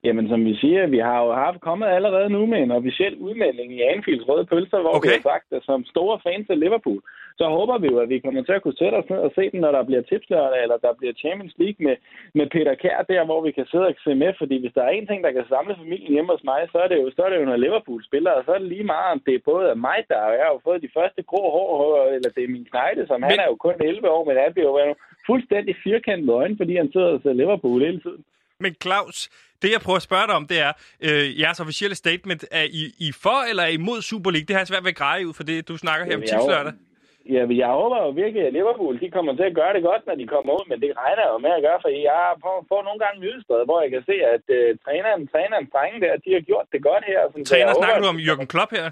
[0.06, 3.68] Jamen, som vi siger, vi har jo haft kommet allerede nu med en officiel udmelding
[3.72, 5.08] i Anfields Røde Pølser, hvor Okay.
[5.08, 7.00] vi har sagt, at som store fans af Liverpool,
[7.40, 9.44] så håber vi jo, at vi kommer til at kunne sætte os ned og se
[9.52, 11.96] den, når der bliver tipslørdag, eller der bliver Champions League med,
[12.38, 14.32] med Peter Kær der, hvor vi kan sidde og se med.
[14.40, 16.88] Fordi hvis der er en ting, der kan samle familien hjemme hos mig, så er
[16.88, 19.10] det jo, så er det jo når Liverpool spiller, og så er det lige meget,
[19.14, 22.06] om det er både mig, der er, jeg har jo fået de første grå hår,
[22.16, 23.30] eller det er min knejde, som men...
[23.30, 24.94] han er jo kun 11 år, men han bliver jo
[25.28, 28.24] fuldstændig firkantet øjne, fordi han sidder og ser Liverpool hele tiden.
[28.64, 29.18] Men Claus,
[29.62, 30.72] det jeg prøver at spørge dig om, det er,
[31.06, 34.46] øh, jeres officielle statement, er I, I for eller er I imod Super League?
[34.46, 36.72] Det har jeg svært ved at greje ud for det, du snakker her om tipslørdag.
[37.34, 40.02] Ja, men jeg håber jo virkelig, at Liverpool de kommer til at gøre det godt,
[40.08, 42.22] når de kommer ud, men det regner jeg jo med at gøre, for jeg
[42.70, 46.30] får, nogle gange nyhedsbrede, hvor jeg kan se, at uh, træneren, træneren, drenge der, de
[46.36, 47.20] har gjort det godt her.
[47.30, 48.86] Sådan, så Træner, jeg snakker håber, du om Jürgen Klopp her?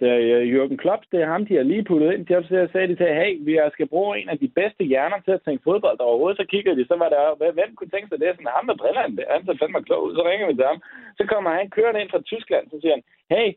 [0.00, 2.26] Øh, Jürgen Klopp, det er ham, de har lige puttet ind.
[2.26, 5.30] De så sagde de til, hey, vi skal bruge en af de bedste hjerner til
[5.36, 6.36] at tænke fodbold overhovedet.
[6.40, 7.22] Så kiggede de, så var der,
[7.56, 8.30] "Hvem- kunne tænke sig det?
[8.32, 10.12] Sådan ham med brillerne der, han så fandme klog ud.
[10.18, 10.78] Så ringer vi til ham.
[11.18, 13.04] Så kommer han kørende ind fra Tyskland, så siger han,
[13.36, 13.48] hey,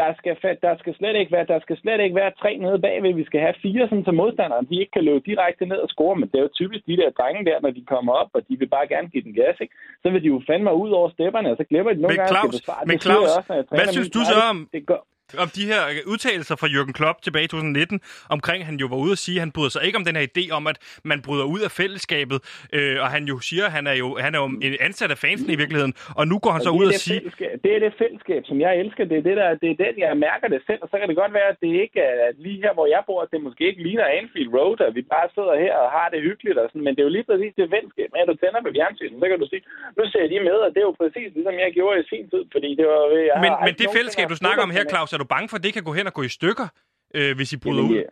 [0.00, 0.34] der skal,
[0.66, 3.14] der skal slet ikke være, der skal slet ikke være tre nede bagved.
[3.22, 6.16] Vi skal have fire, sådan, så modstanderen de ikke kan løbe direkte ned og score.
[6.16, 8.54] Men det er jo typisk de der drenge der, når de kommer op, og de
[8.60, 9.74] vil bare gerne give den gas, ikke?
[10.02, 12.30] Så vil de jo fandme ud over stepperne, og så glemmer de nogle Men gange,
[12.30, 12.82] at Claus- skal besvare.
[12.90, 15.00] men jeg Claus, også, jeg hvad synes du så om- Det gør,
[15.38, 19.12] om de her udtalelser fra Jürgen Klopp tilbage i 2019, omkring han jo var ude
[19.12, 20.78] at sige, at han bryder sig ikke om den her idé om, at
[21.10, 22.38] man bryder ud af fællesskabet,
[22.72, 25.18] øh, og han jo siger, at han er jo, han er jo en ansat af
[25.18, 27.50] fansen i virkeligheden, og nu går han så Og ud det og er det siger,
[27.64, 29.04] Det er det fællesskab, som jeg elsker.
[29.10, 30.80] Det er, det, der, det er den, jeg mærker det selv.
[30.84, 33.20] Og så kan det godt være, at det ikke er lige her, hvor jeg bor,
[33.24, 36.20] at det måske ikke ligner Anfield Road, at vi bare sidder her og har det
[36.28, 36.58] hyggeligt.
[36.60, 36.84] Og sådan.
[36.86, 39.16] Men det er jo lige præcis det fællesskab, med at du tænder på fjernsynet.
[39.22, 39.62] Så kan du sige,
[39.98, 42.42] nu ser de med, og det er jo præcis ligesom jeg gjorde i sin tid.
[42.54, 45.34] Fordi det var, jeg men, men det fællesskab, du snakker om her, Claus, er du
[45.34, 46.66] bange for, at det kan gå hen og gå i stykker,
[47.16, 48.04] øh, hvis I bryder Jamen, ud?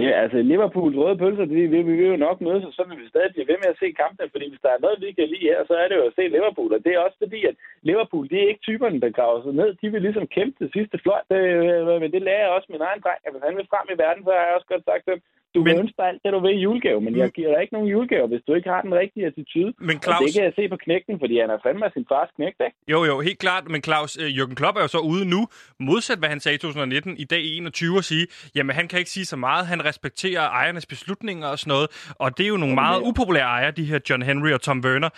[0.00, 0.10] ja.
[0.22, 3.08] Altså Liverpools røde pølser, vi, vi, vi vil jo nok mødes, og så vil vi
[3.08, 5.48] stadig blive ved med at se kampene, fordi hvis der er noget, vi kan lide
[5.50, 7.56] her, så er det jo at se Liverpool, og det er også fordi, at
[7.88, 9.70] Liverpool, det er ikke typerne, der graver sig ned.
[9.82, 12.86] De vil ligesom kæmpe til sidste fløjt, det, øh, men det lærer jeg også min
[12.88, 15.04] egen dreng, at hvis han vil frem i verden, så har jeg også godt sagt
[15.10, 15.20] ham,
[15.58, 17.88] du Men- ønsker alt det, du vil i julegave, men jeg giver dig ikke nogen
[17.94, 19.70] julegave, hvis du ikke har den rigtige attitude.
[19.88, 22.30] Men Og Claus, det kan jeg se på knægten, fordi han er fandme sin fars
[22.36, 22.76] knægt, ikke?
[22.94, 23.64] Jo, jo, helt klart.
[23.74, 25.40] Men Claus, øh, Jürgen Klopp er jo så ude nu,
[25.88, 28.98] modsat hvad han sagde i 2019, i dag i 21, og sige, jamen han kan
[28.98, 32.56] ikke sige så meget, han respekterer ejernes beslutninger og sådan noget, og det er jo
[32.56, 35.10] nogle meget upopulære ejere, de her John Henry og Tom Werner.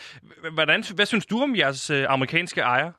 [0.55, 2.93] Hvordan, hvad synes du om jeres øh, amerikanske ejere?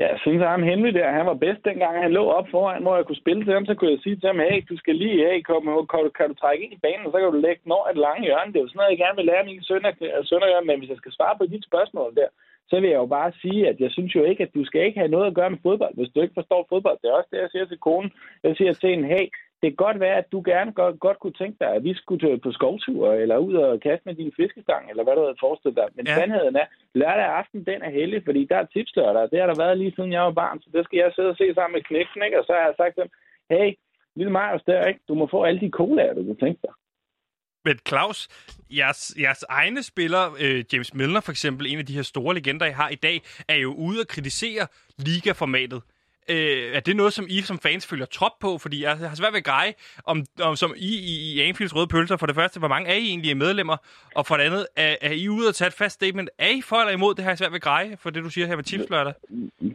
[0.00, 2.82] Ja, jeg synes, at ham Henry der, han var bedst dengang, han lå op foran,
[2.82, 4.94] hvor jeg kunne spille til ham, så kunne jeg sige til ham, hey, du skal
[5.02, 7.38] lige, hey, kom, kan, du, kan du trække ind i banen, og så kan du
[7.46, 8.52] lægge den over et lange hjørne.
[8.52, 10.92] Det er jo sådan noget, jeg gerne vil lære mine sønner, øh, sønner men hvis
[10.92, 12.28] jeg skal svare på dit spørgsmål der,
[12.70, 14.98] så vil jeg jo bare sige, at jeg synes jo ikke, at du skal ikke
[15.02, 16.98] have noget at gøre med fodbold, hvis du ikke forstår fodbold.
[17.02, 18.10] Det er også det, jeg siger til konen.
[18.42, 19.26] Jeg siger til hende, hey,
[19.64, 22.38] det kan godt være, at du gerne godt, godt kunne tænke dig, at vi skulle
[22.46, 25.88] på skovtur, eller ud og kaste med din fiskestang, eller hvad du havde forestillet dig.
[25.96, 26.14] Men Ja.
[26.18, 26.66] sandheden er,
[27.00, 29.30] lørdag aften, den er heldig, fordi der er tipslørdag.
[29.30, 31.36] Det har der været lige siden jeg var barn, så det skal jeg sidde og
[31.36, 32.38] se sammen med knækken, ikke?
[32.40, 33.10] Og så har jeg sagt til dem,
[33.54, 33.68] hey,
[34.16, 35.00] lille Marius der, ikke?
[35.08, 36.74] Du må få alle de colaer, du kunne tænke dig.
[37.66, 38.18] Men Claus,
[38.80, 42.66] jeres, jeres egne spillere, øh, James Milner for eksempel, en af de her store legender,
[42.66, 43.16] I har i dag,
[43.48, 44.66] er jo ude at kritisere
[44.98, 45.82] ligaformatet.
[46.32, 48.50] Øh, er det noget, som I som fans følger trop på?
[48.58, 49.72] Fordi jeg har svært ved at greje,
[50.12, 50.16] om,
[50.48, 53.06] om som I i, i Anfields Røde Pølser, for det første, hvor mange er I
[53.12, 53.76] egentlig medlemmer?
[54.18, 56.28] Og for det andet, er, er I ude at tage et fast statement?
[56.46, 57.12] Er I for eller imod?
[57.14, 59.14] Det har jeg svært ved at greje, for det du siger her med tipslørdag.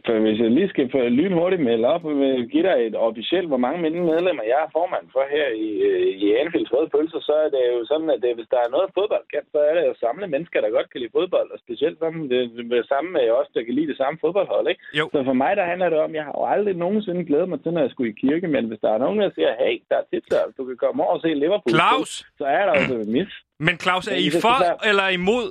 [0.06, 3.62] For hvis jeg lige skal få lynhurtigt melde op, jeg give dig et officielt, hvor
[3.66, 3.78] mange
[4.12, 7.62] medlemmer jeg er formand for her i, øh, i Anfields Røde Pølser, så er det
[7.74, 10.26] jo sådan, at det, hvis der er noget fodbold kan, så er det at samle
[10.34, 12.40] mennesker, der godt kan lide fodbold, og specielt sammen det,
[12.76, 14.82] det samme med os, der kan lide det samme fodboldhold, ikke?
[14.98, 15.04] Jo.
[15.14, 17.72] Så for mig, der handler det om, jeg har jo aldrig nogensinde glædet mig til,
[17.72, 20.06] når jeg skulle i kirke, men hvis der er nogen, der siger, hey, der er
[20.12, 22.12] tipsler, du kan komme over og se Liverpool, Claus!
[22.38, 23.32] så er der også en mis.
[23.66, 24.56] Men Claus, er I for
[24.90, 25.46] eller imod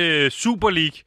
[0.00, 0.98] øh, Super League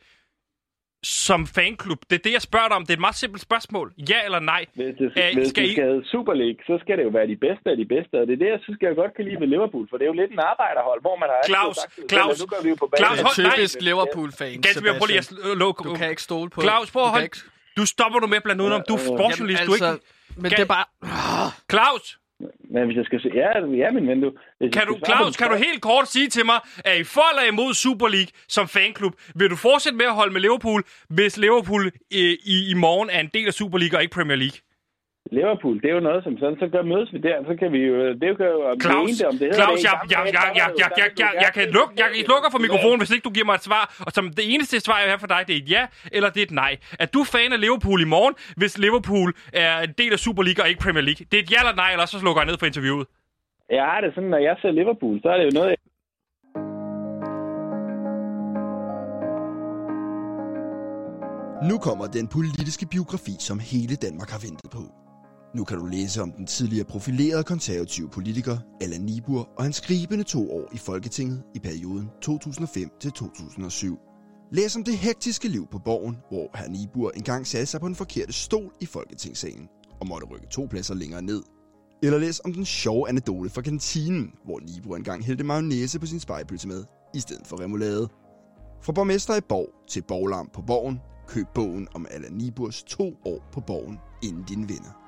[1.23, 1.99] som fanklub?
[2.09, 2.83] Det er det, jeg spørger dig om.
[2.85, 3.87] Det er et meget simpelt spørgsmål.
[4.11, 4.63] Ja eller nej?
[4.73, 7.09] Hvis det, Øh, hvis skal det I- skal hedde Super League, så skal det jo
[7.17, 8.13] være de bedste af de bedste.
[8.21, 9.85] Og det er det, jeg synes, jeg godt kan lide ved Liverpool.
[9.89, 11.39] For det er jo lidt en arbejderhold, hvor man har...
[11.51, 13.01] Claus, sagt Claus, selv, at nu går vi jo på banen.
[13.03, 13.55] Claus, hold- nej.
[13.55, 15.53] typisk Liverpool-fan, Ganske prøv lige at Sebastian.
[15.55, 15.79] sl- lukke.
[15.89, 17.27] Du kan ikke stole på Claus, prøv at holde.
[17.29, 17.43] ikke-
[17.77, 18.81] Du stopper du med at blande udenom.
[18.89, 19.65] Du er sportsjournalist.
[19.65, 20.03] Du er ikke...
[20.37, 20.85] Men Kan- det er bare...
[21.71, 22.19] Claus,
[22.73, 23.29] Men hvis jeg skal se...
[23.33, 23.49] Ja,
[23.83, 24.31] ja min ven, du.
[24.59, 27.51] Hvis kan du, Claus, kan du helt kort sige til mig, er I for eller
[27.51, 29.13] imod Super League som fanklub?
[29.35, 33.19] Vil du fortsætte med at holde med Liverpool, hvis Liverpool øh, i, i morgen er
[33.19, 34.57] en del af Super League og ikke Premier League?
[35.31, 37.79] Liverpool, det er jo noget som sådan, så gør mødes vi der, så kan vi
[37.89, 37.95] jo...
[38.21, 40.67] Det kan jo Claus, det ene, om det hedder Claus, det jeg, jeg, jeg, jeg,
[40.73, 43.33] det jeg, jeg, jeg, jeg kan lukke, jeg, jeg lukker for mikrofonen, hvis ikke du
[43.37, 43.83] giver mig et svar.
[44.05, 45.83] Og som det eneste svar, jeg har for dig, det er et ja
[46.15, 46.73] eller det er et nej.
[47.03, 49.29] Er du fan af Liverpool i morgen, hvis Liverpool
[49.65, 51.21] er en del af Super League og ikke Premier League?
[51.29, 53.05] Det er et ja eller nej, eller så slukker jeg ned for interviewet.
[53.77, 55.75] Jeg har det sådan, når jeg ser Liverpool, så er det jo noget,
[61.69, 65.04] Nu kommer den politiske biografi, som hele Danmark har ventet på.
[65.55, 70.23] Nu kan du læse om den tidligere profilerede konservative politiker Allan Nibur og hans skribende
[70.23, 73.99] to år i Folketinget i perioden 2005 til 2007.
[74.51, 77.95] Læs om det hektiske liv på borgen, hvor herr Nibur engang satte sig på den
[77.95, 79.67] forkerte stol i Folketingssalen
[80.01, 81.43] og måtte rykke to pladser længere ned.
[82.03, 86.19] Eller læs om den sjove anekdote fra kantinen, hvor Nibur engang hældte mayonnaise på sin
[86.19, 88.09] spejpølse med, i stedet for remoulade.
[88.81, 93.49] Fra borgmester i Borg til borglarm på Borgen, køb bogen om Allan Niburs to år
[93.51, 95.04] på Borgen, inden din vinder.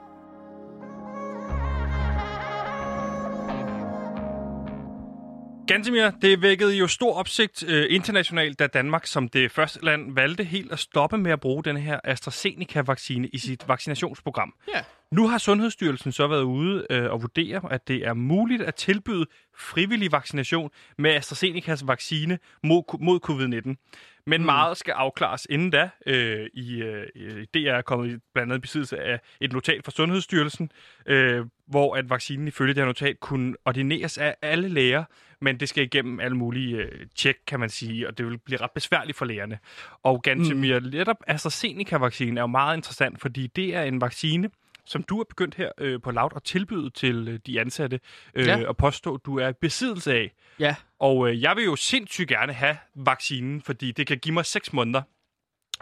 [5.68, 10.44] Gantemir, det vækkede jo stor opsigt øh, internationalt, da Danmark som det første land valgte
[10.44, 14.54] helt at stoppe med at bruge den her AstraZeneca-vaccine i sit vaccinationsprogram.
[14.76, 14.82] Ja.
[15.12, 19.26] Nu har Sundhedsstyrelsen så været ude øh, og vurdere, at det er muligt at tilbyde
[19.58, 23.96] frivillig vaccination med AstraZenecas vaccine mod, mod covid-19.
[24.28, 24.46] Men mm.
[24.46, 25.90] meget skal afklares inden da.
[26.06, 30.72] Øh, i, øh, det er kommet blandt andet i besiddelse af et notat fra Sundhedsstyrelsen,
[31.06, 35.04] øh, hvor at vaccinen ifølge det her notat kunne ordineres af alle læger,
[35.42, 38.62] men det skal igennem alle mulige øh, tjek, kan man sige, og det vil blive
[38.62, 39.60] ret besværligt for lægerne.
[40.04, 40.62] Og ganske mm.
[40.62, 44.50] netop AstraZeneca-vaccinen er jo meget interessant, fordi det er en vaccine,
[44.88, 48.00] som du er begyndt her øh, på Loud at tilbyde til øh, de ansatte
[48.36, 48.68] øh, Ja.
[48.68, 50.34] og påstå, at du er i besiddelse af.
[50.60, 54.46] Ja, Og øh, jeg vil jo sindssygt gerne have vaccinen, fordi det kan give mig
[54.46, 55.02] 6 måneder,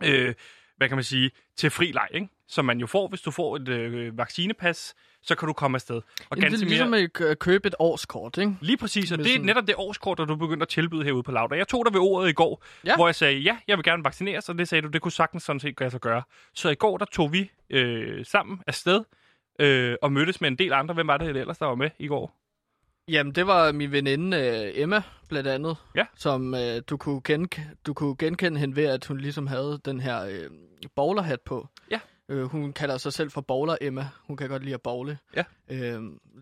[0.03, 0.33] øh,
[0.77, 2.27] hvad kan man sige, til fri leg, ikke?
[2.47, 5.95] Som man jo får, hvis du får et øh, vaccinepas, så kan du komme afsted.
[5.95, 6.03] Og
[6.37, 8.57] det er ganske ligesom mere, at kø- købe et årskort, ikke?
[8.61, 11.23] lige præcis, og det er sådan- netop det årskort, der du begyndte at tilbyde herude
[11.23, 11.55] på Lauter.
[11.55, 12.95] Jeg tog dig ved ordet i går, Ja.
[12.95, 15.43] hvor jeg sagde, ja, jeg vil gerne vaccineres, og det sagde du, det kunne sagtens
[15.43, 16.21] sådan set gøre sig gøre.
[16.53, 19.03] Så i går, der tog vi øh, sammen afsted
[19.59, 20.93] øh, og mødtes med en del andre.
[20.93, 22.35] Hvem var det ellers, der var med i går?
[23.07, 25.77] Jamen, det var min veninde øh, Emma, blandt andet.
[25.95, 26.05] Ja.
[26.15, 29.99] Som øh, du, kunne genk- du kunne genkende hende ved, at hun ligesom havde den
[29.99, 30.49] her øh,
[30.95, 31.67] bowlerhat på.
[31.91, 31.99] Ja.
[32.29, 34.07] Øh, hun kalder sig selv for bowler Emma.
[34.27, 35.17] Hun kan godt lide at bowle.
[35.35, 35.43] Ja.
[35.69, 35.77] Øh,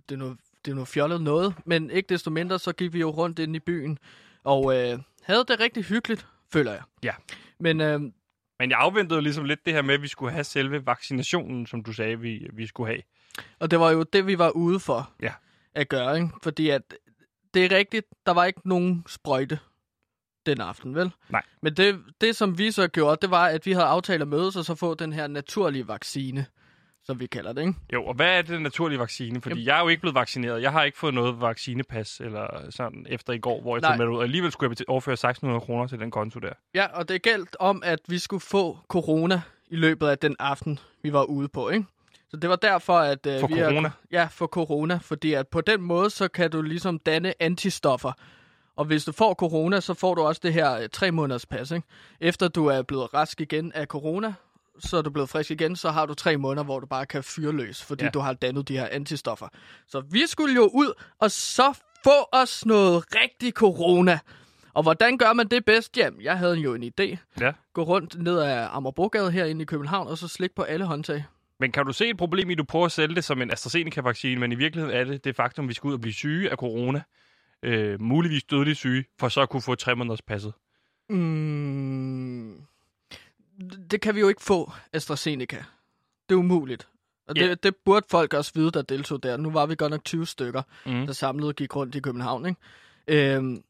[0.10, 2.99] det er noget, det er noget fjollet noget, men ikke desto mindre, så gik vi
[2.99, 3.97] jo rundt inde i byen,
[4.43, 6.82] og øh, havde det rigtig hyggeligt, føler jeg.
[7.04, 7.12] Ja.
[7.60, 7.99] Men øh,
[8.60, 11.84] Men jeg afventede ligesom lidt det her med, at vi skulle have selve vaccinationen, som
[11.84, 13.02] du sagde, vi, vi skulle have.
[13.60, 15.32] Og det var jo det, vi var ude for Ja.
[15.75, 16.29] At gøre, ikke?
[16.43, 16.81] Fordi at
[17.53, 19.59] det er rigtigt, der var ikke nogen sprøjte
[20.45, 21.12] den aften, vel?
[21.29, 21.41] Nej.
[21.62, 24.55] Men det, det, som vi så gjorde, det var, at vi havde aftalt at mødes
[24.55, 26.45] og så få den her naturlige vaccine,
[27.05, 27.73] som vi kalder det, ikke?
[27.93, 29.41] Jo, og hvad er det naturlige vaccine?
[29.41, 30.62] Fordi Jamen- jeg er jo ikke blevet vaccineret.
[30.62, 33.91] Jeg har ikke fået noget vaccinepas eller sådan efter i går, hvor jeg Nej.
[33.91, 34.17] tog med ud.
[34.17, 36.53] Og alligevel skulle jeg overføre 1600 kroner til den konto der.
[36.75, 40.79] Ja, og det galt om, at vi skulle få corona i løbet af den aften,
[41.03, 41.86] vi var ude på, ikke?
[42.34, 43.26] Så det var derfor, at...
[43.26, 43.91] øh, For vi er- corona?
[44.12, 45.00] Ja, for corona.
[45.02, 48.12] Fordi at på den måde, så kan du ligesom danne antistoffer.
[48.76, 51.72] Og hvis du får corona, så får du også det her øh, tre måneders pas,
[51.72, 51.88] ikke?
[52.22, 54.34] Efter du er blevet rask igen af corona,
[54.80, 57.24] så er du blevet frisk igen, så har du tre måneder, hvor du bare kan
[57.24, 58.10] fyre løs, fordi ja.
[58.10, 59.48] du har dannet de her antistoffer.
[59.88, 64.19] Så vi skulle jo ud og så få os noget rigtig corona.
[64.74, 65.98] Og hvordan gør man det bedst?
[65.98, 67.17] Jamen, jeg havde jo en idé.
[67.39, 67.52] Ja.
[67.74, 71.24] Gå rundt ned ad Amagerbrogade herinde i København, og så slik på alle håndtag.
[71.60, 73.52] Men kan du se et problem i, at du prøver at sælge det som en
[73.52, 76.50] AstraZeneca-vaccine, men i virkeligheden er det det faktum, at vi skal ud og blive syge
[76.52, 77.02] af corona,
[77.63, 80.54] øh, muligvis dødeligt syge, for så at kunne få tre måneders passet?
[81.10, 82.62] Mm,
[83.92, 85.63] det kan vi jo ikke få, AstraZeneca.
[86.30, 86.88] Det er umuligt.
[87.28, 87.48] Og Ja.
[87.50, 89.38] det, det burde folk også vide, der deltog der.
[89.38, 91.06] Nu var vi godt nok 20 stykker, Mm.
[91.06, 92.46] der samlet og gik rundt i København.
[92.46, 93.36] Ikke?
[93.36, 93.63] Øhm,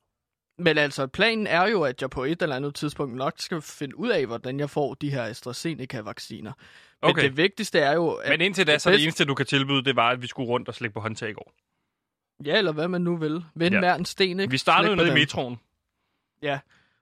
[0.57, 3.97] men altså, planen er jo, at jeg på et eller andet tidspunkt nok skal finde
[3.97, 6.51] ud af, hvordan jeg får de her AstraZeneca-vacciner.
[7.01, 7.23] Men Okay.
[7.23, 8.09] det vigtigste er jo...
[8.13, 10.27] At Men indtil da, så det bedste- eneste, du kan tilbyde, det var, at vi
[10.27, 11.53] skulle rundt og slikke på håndtag i går.
[12.45, 13.43] Ja, eller hvad man nu vil.
[13.55, 13.79] Vend Ja.
[13.79, 14.51] hver en sten, ikke?
[14.51, 15.59] Vi startede jo nede i metroen.
[16.41, 16.59] Ja,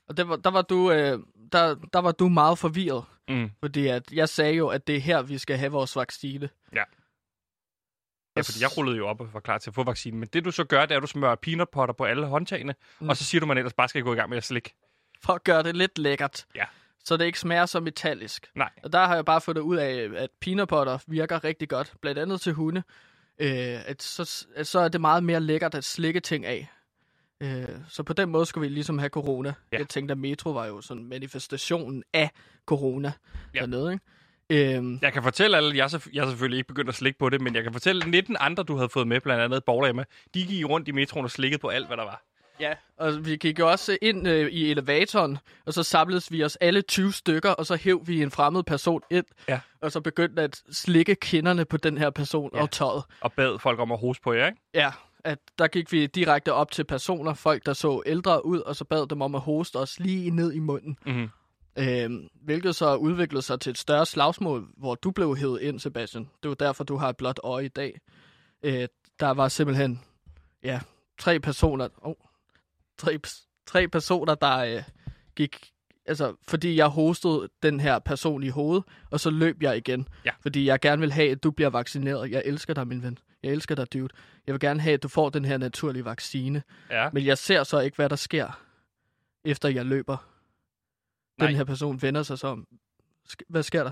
[0.07, 1.19] og der var, der, var du, øh,
[1.51, 3.03] der, der var du meget forvirret.
[3.29, 3.51] Mm.
[3.59, 6.49] Fordi at jeg sagde jo, at det er her, vi skal have vores vaccine.
[6.75, 6.83] Ja.
[8.35, 10.19] Ja, fordi jeg rullede jo op og var klar til at få vaccinen.
[10.19, 12.75] Men det du så gør, det er, at du smører peanut butter på alle håndtagene,
[12.99, 13.09] mm.
[13.09, 14.73] Og så siger du, at man ellers bare skal gå i gang med at slikke.
[15.23, 16.45] For at gøre det lidt lækkert.
[16.55, 16.65] Ja.
[17.03, 18.51] Så det ikke smager så metallisk.
[18.55, 18.69] Nej.
[18.83, 21.93] Og der har jeg bare fundet ud af, at peanut butter virker rigtig godt.
[22.01, 22.83] Blandt andet til hunde.
[23.39, 26.69] Øh, at så, at så er det meget mere lækkert at slikke ting af.
[27.41, 29.53] Øh, så på den måde skulle vi ligesom have corona.
[29.71, 29.77] Ja.
[29.77, 32.29] Jeg tænkte, at metro var jo sådan manifestationen af
[32.65, 33.11] corona
[33.53, 33.59] ja.
[33.59, 33.93] dernede.
[33.93, 34.05] Ikke?
[34.51, 37.19] Øhm, Jeg kan fortælle alle, jeg er, selvf- jeg er selvfølgelig ikke begyndt at slikke
[37.19, 40.03] på det, men jeg kan fortælle 19 andre, du havde fået med, blandt andet Borglemma,
[40.33, 42.21] de gik rundt i metroen og slikkede på alt, hvad der var.
[42.59, 46.55] Ja, og vi gik jo også ind øh, i elevatoren, og så samledes vi os
[46.55, 49.59] alle 20 stykker, og så hæv vi en fremmed person ind, Ja.
[49.81, 52.61] og så begyndte at slikke kinderne på den her person Ja.
[52.61, 53.03] og tøjet.
[53.21, 54.57] Og bad folk om at hoste på jer, ikke?
[54.73, 54.91] Ja,
[55.23, 58.85] at der gik vi direkte op til personer, folk der så ældre ud, og så
[58.85, 60.97] bad dem om at hoste os lige ned i munden.
[61.05, 61.29] Mm-hmm.
[61.79, 66.29] Øhm, hvilket så udviklede sig til et større slagsmål, hvor du blev hævet ind, Sebastian.
[66.43, 67.99] Det var derfor, du har et blåt øje i dag.
[68.63, 68.87] Øh,
[69.19, 70.01] der var simpelthen,
[70.63, 70.79] ja,
[71.19, 72.13] tre personer, oh,
[72.97, 73.19] tre,
[73.67, 74.83] tre personer, der øh,
[75.35, 75.71] gik,
[76.05, 80.07] altså, fordi jeg hostede den her person i hovedet, og så løb jeg igen.
[80.25, 80.31] Ja.
[80.41, 82.31] Fordi jeg gerne vil have, at du bliver vaccineret.
[82.31, 83.17] Jeg elsker dig, min ven.
[83.43, 84.09] Jeg elsker dig, dude.
[84.47, 86.63] Jeg vil gerne have, at du får den her naturlige vaccine.
[86.89, 87.09] Ja.
[87.13, 88.61] Men jeg ser så ikke, hvad der sker,
[89.45, 90.30] efter jeg løber.
[91.37, 91.47] Nej.
[91.47, 92.67] Den her person vender sig så om.
[93.29, 93.91] Sk- Hvad sker der?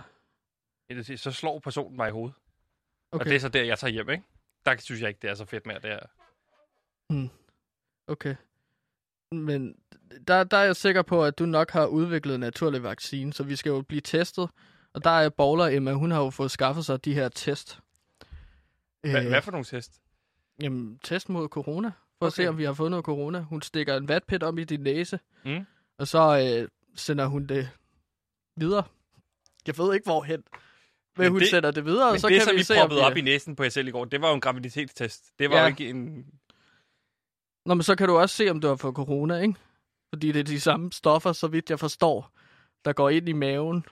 [0.87, 2.35] Det vil sige, Så slår personen mig i hovedet.
[3.11, 3.19] Okay.
[3.19, 4.23] Og det er så der, jeg tager hjem, ikke?
[4.65, 5.99] Der synes jeg ikke, det er så fedt mere, det her.
[8.07, 8.35] okay.
[9.31, 9.75] men
[10.27, 13.43] der, der er jeg sikker på, at du nok har udviklet en naturlig vaccine, så
[13.43, 14.49] vi skal jo blive testet.
[14.93, 17.79] Og der er Bowler Emma, hun har jo fået skaffet sig de her test.
[19.01, 20.01] Hva, Øh, hvad for nogle test?
[20.61, 21.91] Jamen, test mod corona.
[22.19, 22.43] For at Okay.
[22.43, 23.39] se, om vi har fået noget corona.
[23.39, 25.65] Hun stikker en vatpit op i din næse, Mm.
[25.97, 26.19] og så
[26.61, 27.69] øh, sender hun det
[28.57, 28.83] videre.
[29.67, 30.43] Jeg ved ikke, hvorhen.
[31.17, 32.73] Men, Men hun det- sender det videre, og så det, kan som vi vi se,
[32.73, 33.05] om proppede vi...
[33.05, 35.39] op i næsen på jer selv i går, det var jo en graviditetstest.
[35.39, 35.61] Det var Ja.
[35.61, 36.25] jo ikke en...
[37.65, 39.55] Nå, men så kan du også se, om du har fået corona, ikke?
[40.13, 42.31] Fordi det er de samme stoffer, så vidt jeg forstår,
[42.85, 43.85] der går ind i maven,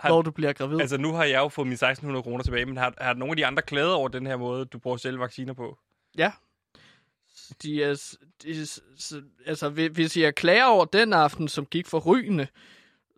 [0.00, 0.80] Har- når du bliver gravid.
[0.80, 3.36] Altså, nu har jeg jo fået mine 1600 kroner tilbage, men har, har nogle af
[3.36, 5.78] de andre klaget over den her måde, du bruger selv vacciner på?
[6.18, 6.32] Ja.
[7.62, 8.66] De er, de,
[9.46, 12.46] altså, hvi- hvis I er klager over den aften, som gik for rygende,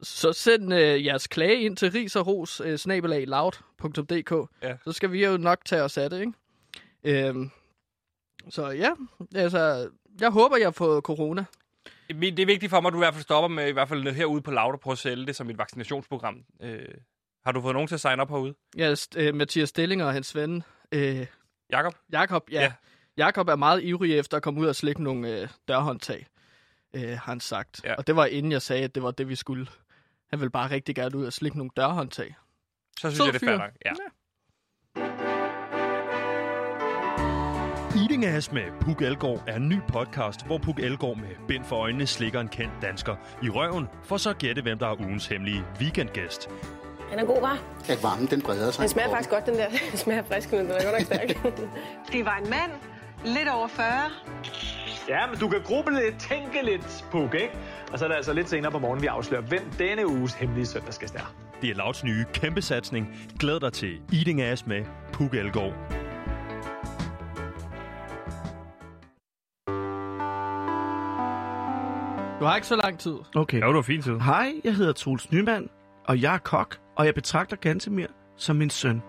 [0.02, 4.50] så send øh, jeres klage ind til riseros, øh, snabelagloud.dk.
[4.62, 4.76] Ja.
[4.84, 6.32] Så skal vi jo nok tage os af det, ikke?
[7.28, 7.50] Øhm,
[8.50, 8.90] så ja,
[9.34, 9.90] altså,
[10.20, 11.44] jeg håber, jeg har fået corona.
[12.08, 14.12] Det er vigtigt for mig, at du i hvert fald stopper med, i hvert fald
[14.14, 16.44] herude på Lauter, prøve at sælge det som et vaccinationsprogram.
[16.62, 16.78] Øh,
[17.44, 18.54] har du fået nogen til at sign op herude?
[18.76, 21.26] Ja, øh, Mathias Stillinger og hans ven, øh,
[21.70, 21.94] Jakob?
[22.12, 22.62] Jakob, ja.
[22.62, 22.72] Ja.
[23.16, 23.24] Ja.
[23.24, 26.26] Jakob er meget ivrig efter at komme ud og slikke nogle øh, dørhåndtag,
[26.94, 27.80] øh, har han sagt.
[27.84, 27.90] Ja.
[27.90, 27.94] Ja.
[27.94, 29.66] Og det var inden jeg sagde, at det var det, vi skulle.
[30.30, 32.34] Han vil bare rigtig gerne ud og slikke nogle dørhåndtag.
[32.98, 33.72] Så synes Sød jeg, det er fair nok.
[33.84, 33.92] Ja.
[38.00, 41.76] Eating Ass med Puk Elgård er en ny podcast, hvor Puk Elgård med bind for
[41.76, 45.64] øjnene slikker en kendt dansker i røven, for så gætte, hvem der er ugens hemmelige
[45.80, 46.48] weekendgæst.
[47.10, 47.62] Den er god, var.
[47.88, 48.82] at varmen den breder sig.
[48.82, 49.68] Den smager faktisk godt, den der.
[49.90, 51.28] Den smager frisk, men den er godt nok stærk.
[52.12, 52.72] Det var en mand,
[53.24, 53.86] lidt over 40.
[55.08, 57.54] Ja, men du kan gruble lidt, tænke lidt, Puk, ikke?
[57.92, 60.66] Og så er det altså lidt senere på morgenen, vi afslører, hvem denne uges hemmelige
[60.66, 61.34] søndagsgæst er.
[61.62, 63.08] Det er Louds nye kæmpe satsning.
[63.38, 65.74] Glæd dig til Eating Ass med Puk Elgård.
[72.40, 73.14] Du har ikke så lang tid.
[73.34, 73.60] Okay.
[73.60, 74.18] Ja, du har fint tid.
[74.18, 75.68] Hej, jeg hedder Troels Nyman,
[76.04, 78.06] og jeg er kok, og jeg betragter Gantemir
[78.36, 79.02] som min søn.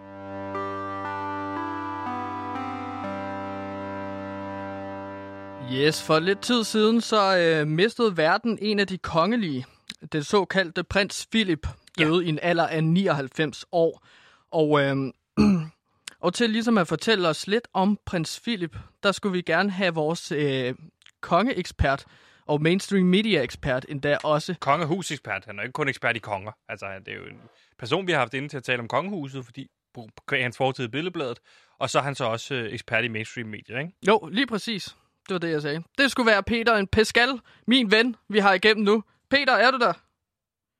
[5.71, 9.65] Yes, for lidt tid siden så øh, mistede verden en af de kongelige.
[10.11, 12.25] Den såkaldte prins Philip døde ja.
[12.25, 14.05] i en alder af 99 år.
[14.51, 14.95] Og, øh,
[16.25, 19.93] og til ligesom at fortælle os lidt om prins Philip, der skulle vi gerne have
[19.93, 20.75] vores øh,
[21.21, 22.05] kongeekspert
[22.45, 24.55] og mainstream media ekspert endda også.
[24.59, 25.45] Kongehusekspert.
[25.45, 26.51] Han er ikke kun ekspert i konger.
[26.69, 27.41] Altså, det er jo en
[27.79, 30.87] person, vi har haft inde til at tale om kongehuset, fordi på hans fortid i
[30.87, 31.39] Billedbladet.
[31.79, 33.91] Og så er han så også øh, ekspert i mainstream medier, ikke?
[34.07, 34.95] Jo, lige præcis.
[35.27, 35.83] Det var det, jeg sagde.
[35.97, 37.29] Det skulle være Peter en Pescal,
[37.67, 39.03] min ven, vi har igennem nu.
[39.29, 39.93] Peter, er du der?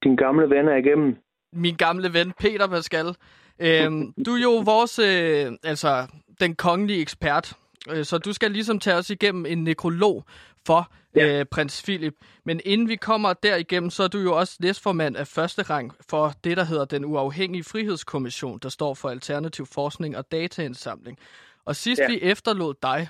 [0.04, 1.16] Din gamle ven er igennem.
[1.54, 3.16] min gamle ven Peter Pascal.
[3.60, 6.08] Øhm, du er jo vores, øh, altså
[6.40, 7.54] den kongelige ekspert,
[7.90, 10.26] øh, så du skal ligesom tage os igennem en nekrolog
[10.66, 11.40] for Ja.
[11.40, 12.14] øh, prins Philip.
[12.46, 16.34] Men inden vi kommer derigennem, så er du jo også næstformand af første rang for
[16.44, 21.18] det, der hedder den uafhængige frihedskommission, der står for alternativ forskning og dataindsamling.
[21.66, 22.08] Og sidst Ja.
[22.08, 23.08] vi efterlod dig,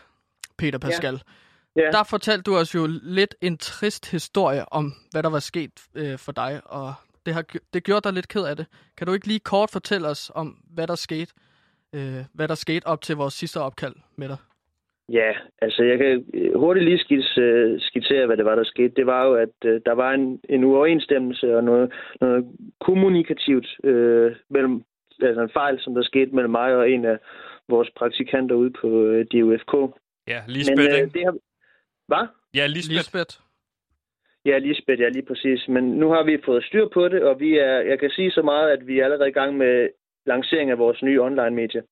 [0.58, 1.22] Peter Pascal,
[1.76, 1.90] Ja.
[1.92, 6.18] der fortalte du os jo lidt en trist historie om, hvad der var sket øh,
[6.26, 6.94] for dig, og
[7.26, 8.66] det har det gjort dig lidt ked af det.
[8.98, 11.34] Kan du ikke lige kort fortælle os om, hvad der skete,
[11.96, 14.38] øh, hvad der skete op til vores sidste opkald med dig?
[15.10, 18.94] Ja, altså jeg kan øh, hurtigt lige skitse, øh, skitsere, hvad det var, der skete.
[18.96, 22.46] Det var jo, at øh, der var en, en uoverensstemmelse og noget, noget
[22.82, 24.84] kommunikativt øh, mellem,
[25.22, 27.18] altså en fejl, som der skete mellem mig og en af
[27.70, 29.74] vores praktikanter ude på øh, DUFK.
[30.28, 31.36] Ja, Lisbeth, Men, øh, det har...
[32.08, 32.28] Hvad?
[32.54, 32.98] Ja, Lisbeth.
[32.98, 33.34] Lisbeth.
[34.46, 35.68] Ja, Lisbeth, ja, lige præcis.
[35.68, 38.42] Men nu har vi fået styr på det, og vi er, jeg kan sige så
[38.42, 39.90] meget, at vi er allerede i gang med
[40.26, 41.84] lancering af vores nye online-medie.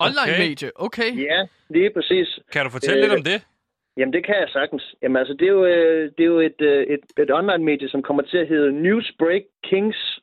[0.00, 1.10] Online-medie, okay.
[1.30, 2.38] Ja, lige præcis.
[2.52, 3.46] Kan du fortælle Øh, lidt om det?
[3.96, 4.94] Jamen, det kan jeg sagtens.
[5.02, 8.02] Jamen, altså, det er jo, øh, det er jo et, øh, et, et online-medie, som
[8.02, 10.20] kommer til at hedde Newsbreak Kings.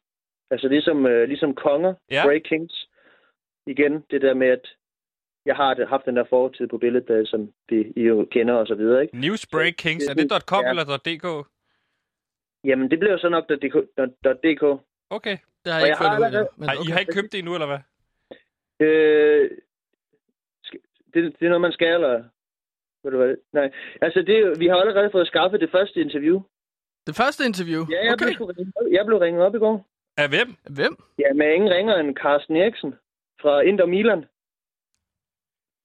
[0.51, 2.23] Altså ligesom, øh, ligesom konger, Ja.
[2.25, 2.87] Break Kings.
[3.67, 4.65] Igen, det der med, at
[5.45, 8.67] jeg har det- haft den der fortid på billedet, som vi I jo kender og
[8.67, 9.17] så videre, ikke?
[9.17, 10.05] Newsbreak Kings.
[10.07, 10.69] Er det .com Ja.
[10.69, 11.47] eller .dk?
[12.63, 13.75] Jamen, det bliver så nok .dk.
[14.43, 14.63] .dk.
[15.09, 15.37] Okay.
[15.65, 16.57] Det har Og jeg ikke har ud af allerede- det.
[16.57, 16.91] Men Har, I okay.
[16.91, 17.79] har ikke købt det endnu, eller hvad?
[18.87, 19.49] Øh,
[21.13, 22.23] det, det er noget, man skal, eller?
[23.03, 23.35] Ved du hvad?
[23.53, 23.71] Nej.
[24.01, 26.41] Altså, det, vi har allerede fået skaffet det første interview.
[27.07, 27.81] Det første interview?
[27.91, 28.25] Ja, jeg, okay.
[28.25, 29.85] blev, sgu ringet op- jeg blev ringet op i går.
[30.17, 30.49] Af hvem?
[30.77, 30.93] Hvem?
[31.19, 32.95] Ja, med ingen ringer end Carsten Eriksen
[33.41, 34.25] fra Inter Milan.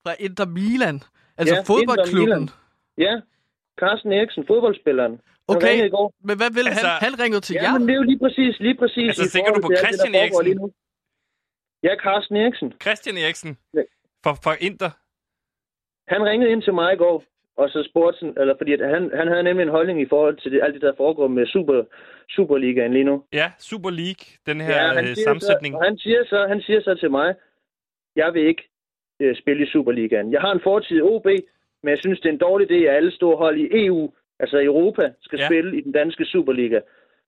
[0.05, 0.97] Fra Inter Milan?
[1.39, 2.51] Altså Ja, fodboldklubben?
[2.99, 3.15] Ja,
[3.81, 5.13] Carsten Eriksen, fodboldspilleren.
[5.13, 6.07] Han Okay, i går.
[6.29, 7.03] men hvad vil Altså- han?
[7.07, 7.79] Han ringede til Ja, jer?
[7.79, 9.09] men det er jo lige præcis, lige præcis.
[9.11, 10.45] Altså, i tænker du forhold på det, Christian foregår Eriksen?
[10.49, 10.67] lige nu.
[11.87, 12.69] Ja, Carsten Eriksen.
[12.85, 13.53] Christian Eriksen.
[13.75, 13.83] Ja.
[14.25, 14.91] For, for Inter.
[16.13, 17.25] Han ringede ind til mig i går.
[17.57, 20.37] og så spurgte sådan, eller fordi at han, han havde nemlig en holdning i forhold
[20.43, 21.85] til det, alt det, der foregår med Super,
[22.29, 23.25] Superligaen lige nu.
[23.33, 25.73] Ja, Super League, den her han ja, siger sammensætning.
[25.75, 27.35] Så, og han siger, så, han siger så til mig,
[28.17, 28.70] jeg vil ikke
[29.21, 30.33] øh, spille i Superligaen.
[30.33, 31.27] Jeg har en fortid i OB,
[31.83, 34.11] men jeg synes, det er en dårlig idé, at alle store hold i EU,
[34.41, 35.47] altså i Europa, skal Ja.
[35.47, 36.81] spille i den danske Superliga.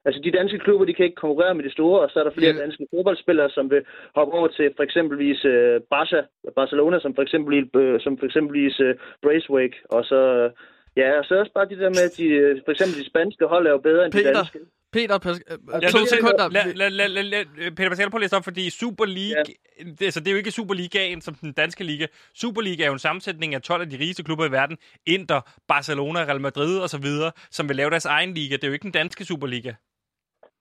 [0.05, 2.31] Altså, de danske klubber, de kan ikke konkurrere med de store, og så er der
[2.31, 2.61] flere Ja.
[2.61, 3.81] danske fodboldspillere, som vil
[4.15, 6.21] hoppe over til for eksempelvis øh, Barca,
[6.55, 10.51] Barcelona, som for eksempel, øh, som for eksempelvis øh, Braithwaite, og så, øh,
[10.97, 13.45] ja, og så også bare de der med, at de, øh, for eksempel de spanske
[13.45, 14.59] hold er jo bedre end de Peter, danske.
[14.93, 16.45] Peter, pas, øh, to sekunder.
[16.49, 19.43] Lad, lad, lad, lad, lad, Peter Pascal på at læse op, fordi Super League,
[19.79, 19.83] ja.
[19.99, 22.05] det, altså, det er jo ikke Superligaen som den danske liga.
[22.35, 24.77] Superliga er jo en sammensætning af 12 af de rigeste klubber i verden.
[25.07, 28.55] Inter, Barcelona, Real Madrid og så videre, som vil lave deres egen liga.
[28.55, 29.73] Det er jo ikke den danske Superliga.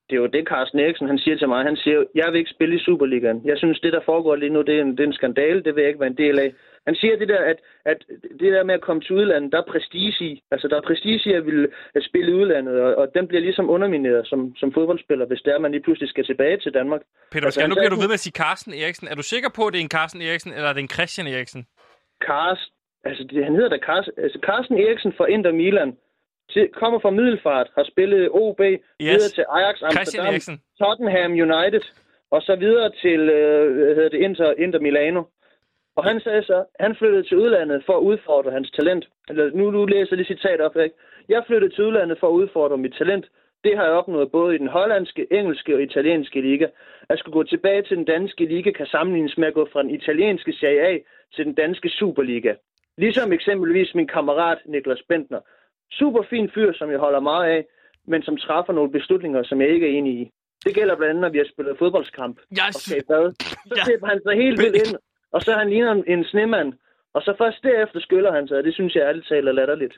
[0.08, 1.64] det er jo det, Carsten Eriksen han siger til mig.
[1.64, 3.40] Han siger, jeg vil ikke spille i Superligaen.
[3.44, 5.62] Jeg synes, det, der foregår lige nu, det er en, det er en skandale.
[5.64, 6.52] Det vil jeg ikke være en del af.
[6.86, 7.98] Han siger det der, at, at
[8.40, 10.42] det der med at komme til udlandet, der er prestige i.
[10.50, 13.40] Altså, der er prestige i at ville at spille i udlandet, og, og den bliver
[13.40, 17.00] ligesom undermineret som, som fodboldspiller, hvis er, at man lige pludselig skal tilbage til Danmark.
[17.32, 19.08] Peter Altså, han nu bliver du ved med at sige Carsten Eriksen.
[19.08, 21.26] Er du sikker på, at det er en Carsten Eriksen, eller er det en Christian
[21.26, 21.66] Eriksen?
[22.28, 22.74] Carsten,
[23.04, 25.96] altså det, han hedder da Carsten, altså Carsten Eriksen fra Inter Milan,
[26.52, 28.80] til, kommer fra Middelfart, har spillet OB, yes.
[29.00, 30.58] videre til Ajax Amsterdam.
[30.80, 31.84] Tottenham United,
[32.30, 35.22] og så videre til øh, hvad hedder det, Inter, Inter Milano.
[35.96, 39.08] Og han sagde så, han flyttede til udlandet for at udfordre hans talent.
[39.28, 40.96] Eller, nu, nu læser jeg lige citat op, ikke?
[41.28, 43.26] Jeg flyttede til udlandet for at udfordre mit talent.
[43.64, 46.66] Det har jeg opnået både i den hollandske, engelske og italienske liga.
[47.08, 49.90] At skulle gå tilbage til den danske liga kan sammenlignes med at gå fra den
[49.90, 50.98] italienske Serie A
[51.34, 52.54] til den danske Superliga.
[52.98, 55.40] Ligesom eksempelvis min kammerat Niklas Bentner.
[55.90, 57.64] Super fin fyr, som jeg holder meget af,
[58.06, 60.30] men som træffer nogle beslutninger, som jeg ikke er enig i.
[60.64, 63.32] Det gælder blandt andet, når vi har spillet fodboldskamp Jeg og skal i bad.
[63.68, 64.96] Så slipper han sig helt vildt ind,
[65.32, 66.72] og så han ligner en, en snemand.
[67.14, 69.94] Og så først derefter skyller han sig, og det synes jeg ærligt talt er latterligt.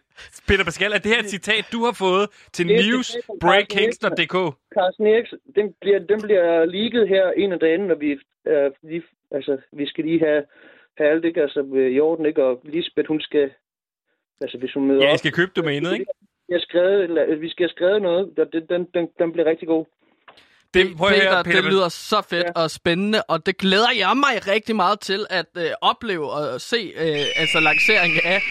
[0.49, 3.07] Peter Pascal, er det her et citat, du har fået til Det er et news
[3.07, 4.37] citat fra breakingster.dk?
[4.75, 8.11] Carsten Eriksen, den bliver, den bliver leaget her en af dagene, når vi,
[8.47, 10.43] øh, lige, altså, vi skal lige have,
[10.99, 12.45] have alt ikke, altså, øh, i orden, ikke?
[12.45, 13.51] Og Lisbeth, hun skal,
[14.41, 16.07] altså hvis hun møder Ja, op, skal købe domænet, ikke?
[16.49, 19.85] jeg skrevet, vi skal have skrevet noget, og det, den, den, den bliver rigtig god.
[20.75, 22.53] Det, prøv Peter, høre, Peter, det lyder så fedt ja.
[22.63, 26.93] og spændende, og det glæder jeg mig rigtig meget til at øh, opleve og se
[26.97, 28.43] øh, altså lanceringen af,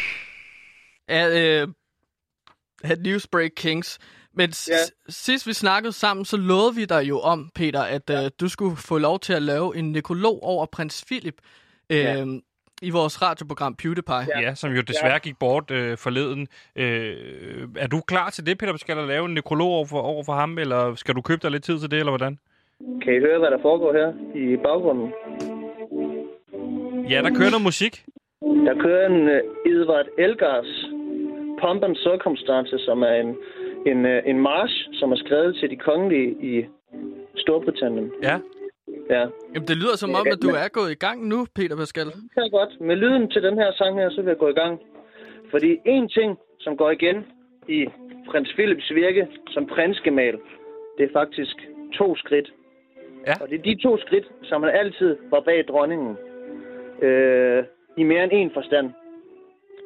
[1.08, 1.68] af, øh,
[2.84, 4.00] af Newsbreak Kings.
[4.36, 4.78] Men ja.
[5.10, 8.78] sidst vi snakkede sammen, så lovede vi dig jo om, Peter, at øh, du skulle
[8.78, 11.36] få lov til at lave en nekrolog over prins Philip
[11.90, 12.26] øh, Ja.
[12.84, 14.42] I vores radioprogram PewDiePie.
[14.42, 16.48] Ja, som jo desværre gik bort øh, forleden.
[16.76, 18.78] Øh, er du klar til det, Peter?
[18.78, 21.52] Skal der lave en nekrolog over for, over for ham, eller skal du købe dig
[21.52, 22.40] lidt tid til det, eller hvordan?
[23.04, 24.10] Kan I høre, hvad der foregår her
[24.44, 25.10] i baggrunden?
[27.12, 27.94] Ja, der kører noget musik.
[28.68, 30.72] Der kører en uh, Edvard Elgars
[31.62, 33.30] Pomp and Circumstances, som er en,
[33.92, 36.66] en, uh, en march, som er skrevet til de kongelige i
[37.36, 38.12] Storbritannien.
[38.24, 38.38] Ja.
[39.10, 39.28] Ja.
[39.54, 42.06] Jamen, det lyder som om, at du er gået i gang nu, Peter Pascal.
[42.06, 42.82] Det kan jeg godt.
[42.82, 44.80] Med lyden til den her sang her, så vil jeg gå i gang.
[45.52, 47.26] Fordi en ting, som går igen
[47.68, 47.88] i
[48.30, 50.36] prins Philips virke som prinsgemal,
[50.98, 51.56] det er faktisk
[51.94, 52.54] to skridt.
[53.28, 53.34] Ja.
[53.42, 56.18] Og det er de to skridt, som han altid var bag dronningen.
[57.02, 57.64] Øh,
[57.98, 58.92] I mere end en forstand.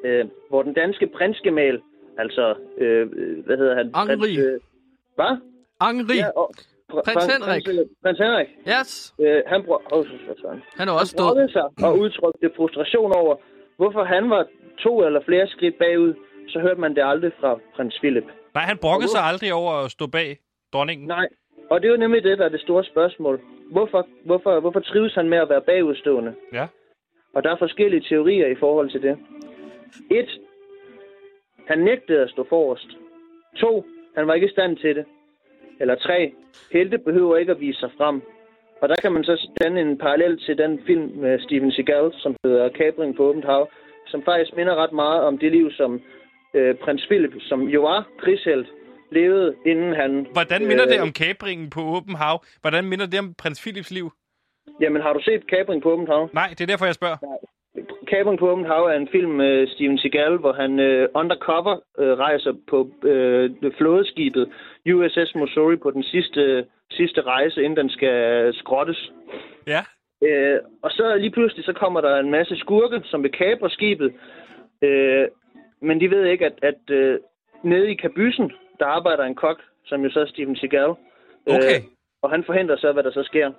[0.03, 1.81] Øh, hvor den danske prinsgemal,
[2.17, 3.91] altså, øh, øh, hvad hedder han?
[3.91, 4.59] Prins, øh,
[5.15, 5.37] hvad?
[5.81, 6.17] Henri.
[6.17, 6.51] Ja, og,
[6.89, 7.63] Prins Henrik.
[7.65, 8.47] Prins, prins Henrik.
[8.73, 9.13] Yes.
[9.19, 10.05] Øh, han brug, oh.
[10.79, 13.35] Han er også han brokkede sig og udtrykte frustration over,
[13.77, 14.45] hvorfor han var
[14.79, 16.13] to eller flere skridt bagud,
[16.47, 18.27] så hørte man det aldrig fra prins Philip.
[18.53, 20.37] Nej, han brokkede sig aldrig over at stå bag
[20.73, 21.07] dronningen.
[21.07, 21.27] Nej,
[21.69, 23.41] og det er jo nemlig det, der er det store spørgsmål.
[23.71, 26.33] Hvorfor, hvorfor, hvorfor trives han med at være bagudstående?
[26.53, 26.67] Ja.
[27.35, 29.17] Og der er forskellige teorier i forhold til det.
[30.11, 30.29] Et,
[31.67, 32.87] han nægtede at stå forrest.
[33.57, 33.85] To,
[34.15, 35.05] han var ikke i stand til det.
[35.81, 36.33] Eller tre,
[36.71, 38.21] helte behøver ikke at vise sig frem.
[38.81, 42.35] Og der kan man så danne en parallel til den film med Steven Seagal, som
[42.43, 43.69] hedder Kabring på åbent hav,
[44.07, 46.01] som faktisk minder ret meget om det liv, som
[46.53, 48.67] øh, prins Philip, som jo var krigshelt,
[49.11, 50.27] levede, inden han...
[50.31, 52.43] Hvordan minder øh, det om kabringen på åben hav?
[52.61, 54.11] Hvordan minder det om prins Philips liv?
[54.81, 56.29] Jamen, har du set Kabring på åbent hav?
[56.33, 57.17] Nej, det er derfor, jeg spørger.
[57.17, 57.56] Kabring
[58.41, 62.91] åbent hav er en film med Steven Seagal, hvor han øh, undercover øh, rejser på
[63.03, 64.49] øh, flådeskibet
[64.93, 69.11] USS Missouri på den sidste, sidste rejse, inden den skal skrottes.
[69.67, 69.81] Ja.
[70.23, 74.13] Øh, og så lige pludselig så kommer der en masse skurke, som vil kapre skibet.
[74.81, 75.27] Øh,
[75.81, 77.19] men de ved ikke, at, at øh,
[77.63, 80.93] nede i kabysen, der arbejder en kok, som jo så er Steven Seagal.
[81.45, 81.77] Okay.
[81.77, 81.83] Øh,
[82.21, 83.51] og han forhindrer så, hvad der så sker.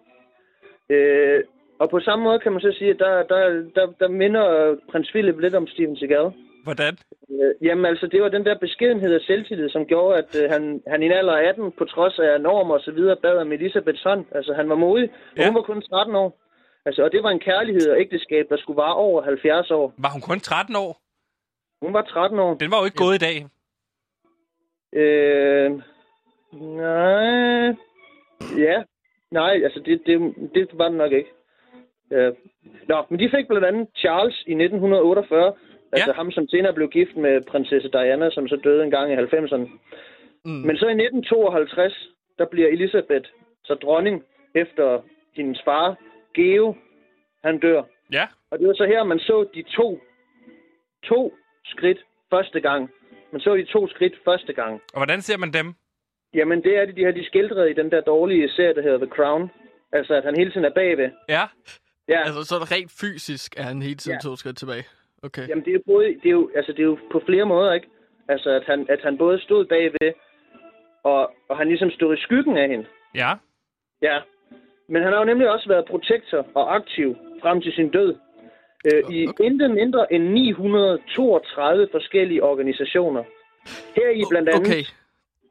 [0.90, 1.44] Øh,
[1.80, 3.40] og på samme måde kan man så sige, at der, der,
[3.74, 6.32] der, der minder prins Philip lidt om Steven Seagal.
[6.64, 6.98] Hvordan?
[7.30, 10.82] Øh, jamen altså, det var den der beskedenhed og selvtillid, som gjorde, at øh, han,
[10.86, 13.52] han i en alder af 18, på trods af normer og så videre, bad om
[13.52, 14.24] Elisabeths hånd.
[14.34, 15.46] Altså, han var modig, og Ja.
[15.46, 16.40] hun var kun 13 år.
[16.86, 19.94] Altså, og det var en kærlighed og ægteskab, der skulle vare over 70 år.
[19.98, 21.00] Var hun kun 13 år?
[21.84, 22.54] Hun var 13 år.
[22.54, 23.46] Den var jo ikke gået i dag.
[25.02, 25.70] Øh,
[26.52, 27.74] nej.
[28.58, 28.82] Ja.
[29.30, 31.30] Nej, altså det, det, det var det nok ikke.
[32.10, 32.30] Ja.
[32.88, 35.52] Nå, men de fik blandt andet Charles i 1948.
[35.92, 39.16] Altså ham, som senere blev gift med prinsesse Diana, som så døde en gang i
[39.16, 39.68] 90'erne.
[40.44, 40.62] Mm.
[40.66, 43.28] Men så i 1952, der bliver Elisabeth
[43.64, 45.02] så dronning efter
[45.36, 45.96] hendes far,
[46.34, 46.74] Geo,
[47.44, 47.82] han dør.
[48.12, 48.26] Ja.
[48.50, 50.00] Og det var så her, man så de to,
[51.04, 51.34] to
[51.64, 51.98] skridt
[52.30, 52.90] første gang.
[53.32, 54.80] Man så de to skridt første gang.
[54.94, 55.74] Og hvordan ser man dem?
[56.34, 58.98] Jamen, det er det, de har de skildret i den der dårlige serie, der hedder
[58.98, 59.50] The Crown.
[59.92, 61.10] Altså, at han hele tiden er bagved.
[61.28, 61.42] Ja.
[62.08, 62.20] Ja.
[62.26, 64.28] Altså, så er det rent fysisk, er han hele tiden Ja.
[64.28, 64.84] to skridt tilbage.
[65.22, 65.48] Okay.
[65.48, 67.72] Jamen, det er jo, både, det er jo, altså, det er jo på flere måder,
[67.72, 67.88] ikke?
[68.28, 70.12] Altså, at han, at han både stod bagved,
[71.04, 72.86] og, og han ligesom stod i skyggen af hende.
[73.14, 73.30] Ja.
[74.02, 74.18] Ja.
[74.88, 78.16] Men han har jo nemlig også været protektor og aktiv frem til sin død.
[78.92, 83.24] Øh, I intet mindre end 932 forskellige organisationer.
[83.96, 84.68] Her i blandt andet...
[84.68, 84.84] Okay.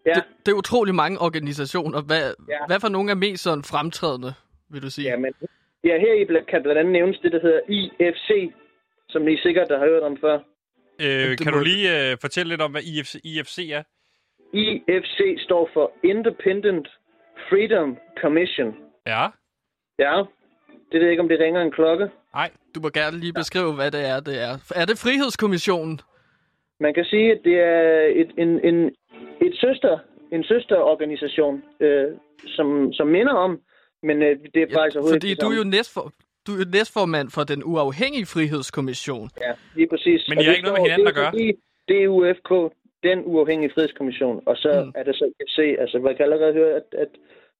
[0.06, 0.14] Ja.
[0.14, 2.02] Det, det er utrolig mange organisationer.
[2.02, 2.58] Hvad, ja.
[2.68, 4.34] hvad for nogle er mest sådan fremtrædende,
[4.70, 5.10] vil du sige?
[5.10, 5.34] Jamen,
[5.84, 8.54] ja, her i kan blandt andet nævnes det, der hedder IFC,
[9.10, 10.40] som I sikkert har hørt om før.
[11.02, 13.84] Øh, kan du lige øh, fortælle lidt om, hvad IFC, IFC er?
[14.54, 16.88] IFC står for Independent
[17.50, 18.76] Freedom Commission.
[19.08, 19.26] Ja.
[20.00, 20.24] Ja,
[20.92, 22.10] det ved jeg ikke, om det ringer en klokke.
[22.34, 22.50] Nej.
[22.76, 24.54] Du må gerne lige beskrive, hvad det er, det er.
[24.76, 26.00] Er det Frihedskommissionen?
[26.80, 28.78] Man kan sige, at det er et, en, en,
[29.42, 30.00] et søster,
[30.32, 32.08] en søsterorganisation, øh,
[32.46, 33.62] som, som minder om,
[34.04, 36.04] men øh, det er faktisk overhovedet Fordi ikke det du er jo næstfor,
[36.48, 39.30] du er næstformand for den uafhængige frihedskommission.
[39.42, 40.20] Ja, lige præcis.
[40.30, 41.32] Men I har det ikke noget med hinanden det at gøre?
[41.88, 42.74] Det er UFK,
[43.04, 44.44] den uafhængige frihedskommission.
[44.46, 44.92] Og så mm.
[44.96, 47.12] er der så IFC, altså man kan allerede høre, at, at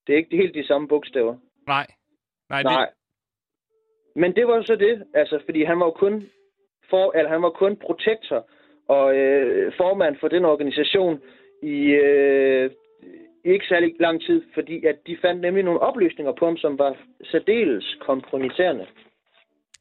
[0.06, 1.36] det er ikke helt de samme bogstaver.
[1.66, 1.86] Nej.
[2.50, 2.86] Nej, Nej.
[2.86, 2.94] Det,
[4.20, 6.30] Men det var jo så det, altså, fordi han var jo kun,
[6.90, 8.50] for, eller han var kun protektor
[8.88, 11.20] og øh, formand for den organisation
[11.62, 12.70] i øh,
[13.44, 16.96] ikke særlig lang tid, fordi at de fandt nemlig nogle oplysninger på ham, som var
[17.24, 18.86] særdeles kompromitterende.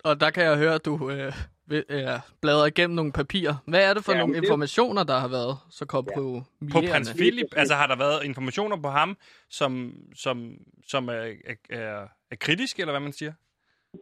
[0.04, 1.34] Og der kan jeg høre, at du øh,
[1.68, 2.08] vil, øh,
[2.42, 3.56] bladrer igennem nogle papirer.
[3.68, 6.72] Hvad er det for Ja, ja, nogle det- informationer, der har været så kompromitterende?
[6.74, 9.18] på prins Philip, altså har der været informationer på ham,
[9.50, 11.34] som, som, som er,
[11.70, 13.34] er, er, kritisk, eller hvad man siger?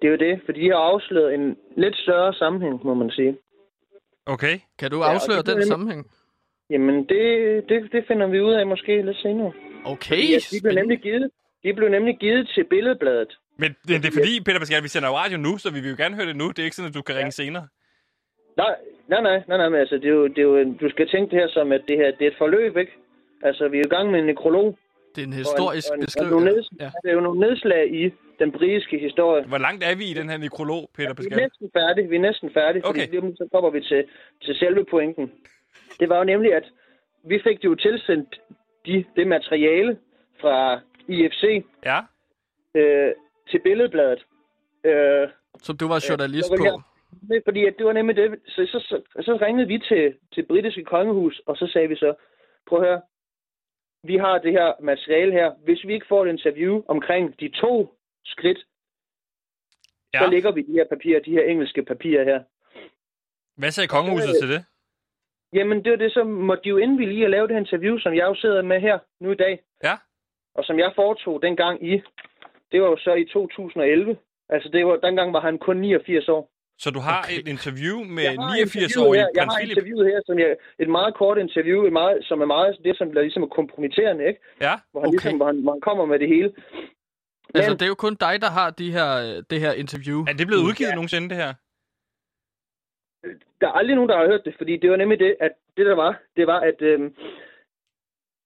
[0.01, 3.37] Det er jo det, fordi de har afsløret en lidt større sammenhæng, må man sige.
[4.25, 4.59] Okay.
[4.79, 6.11] Kan du Ja, afsløre blev den nemlig- sammenhæng?
[6.69, 7.23] Jamen, det,
[7.69, 9.51] det, det finder vi ud af måske lidt senere.
[9.85, 11.31] Okay, Fordi, at de blev nemlig givet,
[11.63, 13.37] de blev nemlig givet til Billedbladet.
[13.57, 15.89] Men det, det er fordi, Peter Pascal, vi sender jo radio nu, så vi vil
[15.89, 16.47] jo gerne høre det nu.
[16.47, 17.67] Det er ikke sådan, at du kan ringe senere.
[18.57, 18.75] Nej,
[19.07, 21.31] nej, nej, nej, nej men altså, det er jo, det er jo, du skal tænke
[21.31, 22.91] det her som, at det her, det er et forløb, ikke?
[23.43, 24.77] Altså, vi er jo i gang med en nekrolog.
[25.15, 26.69] Det er en historisk beskrivelse.
[26.79, 26.89] Ja.
[27.03, 29.43] Det er jo nogle nedslag i den britiske historie.
[29.43, 32.19] Hvor langt er vi i den her nekrolog, Peter Vi er næsten færdige, vi er
[32.29, 33.07] næsten færdige, Okay.
[33.07, 34.03] fordi lige så kommer vi til,
[34.45, 35.31] til selve pointen.
[35.99, 36.63] Det var jo nemlig, at
[37.23, 38.41] vi fik jo tilsendt
[38.85, 39.99] de, det materiale
[40.41, 41.99] fra IFC Ja.
[42.75, 43.13] øh,
[43.51, 44.25] til Billedbladet.
[44.83, 45.29] Øh,
[45.61, 46.81] Som du var journalist så vil på.
[47.29, 48.39] Nej, fordi at det var nemlig det.
[48.47, 52.13] Så, så, så, så ringede vi til, til britiske kongehus, og så sagde vi så,
[52.67, 53.01] prøv at høre,
[54.03, 55.51] vi har det her materiale her.
[55.63, 58.57] Hvis vi ikke får et interview omkring de to skridt,
[60.13, 60.19] ja.
[60.19, 62.43] så ligger vi de her papirer, de her engelske papirer her.
[63.57, 64.65] Hvad sagde kongehuset til det?
[65.55, 67.97] Jamen, det var det, så måtte de jo indvillige i at lave det her interview,
[67.97, 69.53] som jeg jo sidder med her nu i dag.
[69.83, 69.95] Ja.
[70.55, 71.93] Og som jeg foretog dengang i,
[72.71, 74.17] det var jo så i 2011.
[74.49, 76.51] Altså, det var, dengang var han kun 89 år.
[76.83, 77.39] Så du har okay.
[77.39, 79.77] et interview med Jeg har 89-årige interviewet her, jeg prins har Philip?
[79.77, 80.49] interviewet her, som jeg,
[80.83, 84.39] et meget kort interview, et meget, som er meget det, som ligesom er kompromitterende, ikke?
[84.61, 84.73] Ja.
[84.91, 85.13] Hvor han, okay.
[85.15, 86.49] ligesom, hvor han, hvor han kommer med det hele.
[87.55, 90.17] Altså, det er jo kun dig, der har de her, øh, det her interview.
[90.29, 90.95] Er det blevet udgivet ja.
[90.95, 91.51] nogensinde, det her?
[93.61, 95.85] Der er aldrig nogen, der har hørt det, fordi det var nemlig det, at det
[95.85, 97.15] der var, det var, at, øhm,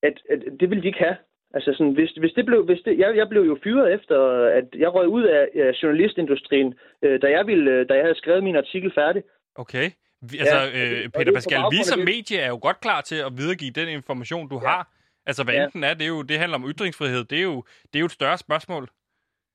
[0.03, 1.17] at, at det ville de ikke have.
[1.53, 4.17] Altså sådan, hvis, hvis det blev, hvis det, jeg, jeg blev jo fyret efter,
[4.59, 8.17] at jeg røg ud af, af journalistindustrien, øh, da, jeg ville, øh, da jeg havde
[8.17, 9.23] skrevet min artikel færdig.
[9.55, 9.89] Okay.
[10.21, 13.31] Altså, Ja, øh, Peter er Pascal, vi som medie er jo godt klar til at
[13.37, 14.67] videregive den information, du ja.
[14.67, 14.81] har.
[15.25, 15.63] Altså, hvad ja.
[15.63, 17.23] enten er, det, er jo, det handler om ytringsfrihed.
[17.23, 18.89] Det er, jo, det er jo et større spørgsmål.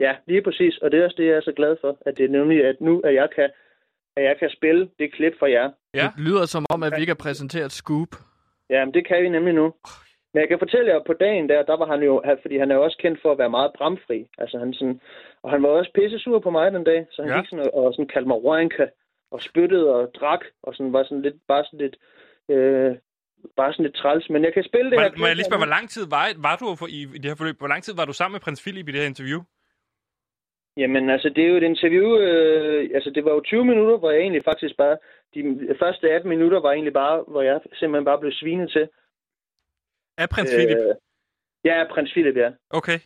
[0.00, 0.78] Ja, lige præcis.
[0.78, 2.80] Og det er også det, jeg er så glad for, at det er nemlig, at
[2.80, 3.50] nu, at jeg kan,
[4.16, 5.70] at jeg kan spille det klip for jer.
[5.94, 6.08] Ja.
[6.16, 8.08] Det lyder som om, at vi kan præsentere et scoop.
[8.70, 9.74] Ja, men det kan vi nemlig nu.
[10.32, 12.70] Men jeg kan fortælle jer, at på dagen der, der var han jo, fordi han
[12.70, 14.26] er jo også kendt for at være meget bramfri.
[14.38, 15.00] Altså han sådan,
[15.42, 17.38] og han var også pisse sur på mig den dag, så han Ja.
[17.40, 18.86] gik sådan og, og sådan kaldte mig Roanka
[19.30, 21.96] og spyttede og drak, og sådan var sådan lidt, bare sådan lidt,
[22.54, 22.90] øh,
[23.56, 24.30] bare sådan lidt træls.
[24.30, 25.10] Men jeg kan spille det her.
[25.10, 27.24] Må, må jeg lige spørge, hvor lang tid var, var du for, i, i det
[27.30, 27.58] her forløb?
[27.58, 29.40] Hvor lang tid var du sammen med prins Philip i det her interview?
[30.76, 34.10] Jamen, altså, det er jo et interview, øh, altså, det var jo 20 minutter, hvor
[34.10, 34.96] jeg egentlig faktisk bare,
[35.34, 38.88] de første 18 minutter var egentlig bare, hvor jeg simpelthen bare blev svinet til.
[40.18, 40.78] Af prins øh, Philip?
[41.64, 42.50] Ja, prins Philip, ja.
[42.70, 42.98] Okay.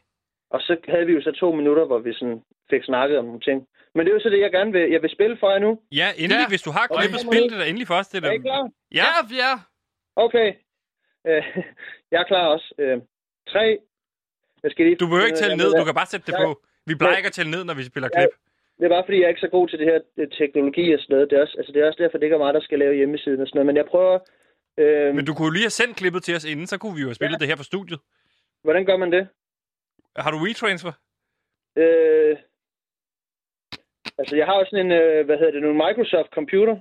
[0.51, 3.41] Og så havde vi jo så to minutter, hvor vi sådan fik snakket om nogle
[3.41, 3.66] ting.
[3.95, 5.81] Men det er jo så det, jeg gerne vil, jeg vil spille for jer nu.
[5.93, 6.45] Ja, endelig.
[6.47, 6.49] Ja.
[6.49, 8.09] Hvis du har klippet, spil det da endelig for os.
[8.09, 8.25] Det.
[8.25, 8.71] Er I klar?
[8.95, 9.09] Ja.
[9.43, 9.53] ja.
[10.16, 10.49] Okay.
[11.27, 11.43] Øh,
[12.12, 12.75] jeg er klar også.
[12.79, 12.99] Øh,
[13.53, 13.79] tre.
[14.62, 14.97] Jeg skal lige...
[14.97, 16.45] Du behøver ikke tælle ned, du kan bare sætte det Nej.
[16.45, 16.51] på.
[16.89, 17.20] Vi plejer Ja.
[17.20, 18.32] ikke at tælle ned, når vi spiller Ja, klip.
[18.78, 21.01] Det er bare fordi, jeg er ikke så god til det her øh, teknologi og
[21.01, 21.30] sådan noget.
[21.30, 22.95] Det er også, altså, det er også derfor, det ikke er mig, der skal lave
[23.01, 23.66] hjemmesiden og sådan noget.
[23.70, 24.18] Men jeg prøver...
[24.78, 27.01] Øh, Men du kunne jo lige have sendt klippet til os inden, så kunne vi
[27.05, 27.41] jo have spillet ja.
[27.41, 28.01] det her på studiet.
[28.64, 29.28] Hvordan gør man det?
[30.16, 30.93] Har du retransfer?
[31.82, 32.36] Øh,
[34.20, 36.76] altså, jeg har jo sådan en, øh, hvad hedder det nu, Microsoft computer.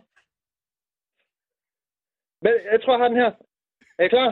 [2.43, 3.32] Men jeg tror, jeg har den her.
[3.99, 4.30] Er I klar?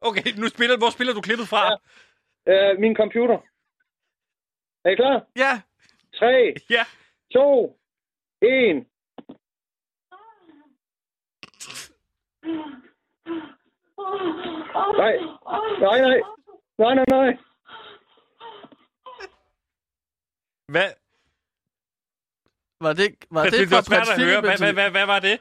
[0.00, 1.62] Okay, nu spiller, hvor spiller du klippet fra?
[1.70, 1.76] Ja.
[2.52, 3.38] Øh, min computer.
[4.84, 5.26] Er I klar?
[5.36, 5.62] Ja.
[6.14, 6.84] 3, ja.
[7.32, 7.78] 2,
[8.42, 8.86] 1.
[14.98, 15.16] Nej,
[15.80, 16.20] nej, nej.
[16.78, 17.38] Nej, nej, nej.
[20.68, 20.90] Hvad?
[22.80, 24.32] Var det, var det, det, det fra var svært prins at Philip?
[24.32, 24.40] høre.
[24.40, 25.40] Hvad, hvad, hvad, hvad var det?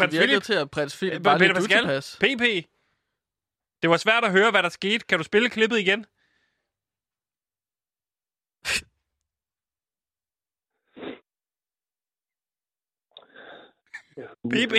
[0.00, 2.18] Det virkede til, at prins Philip Peter lidt.
[2.20, 2.71] PP.
[3.82, 5.04] Det var svært at høre, hvad der skete.
[5.08, 6.06] Kan du spille klippet igen?
[14.50, 14.74] PP.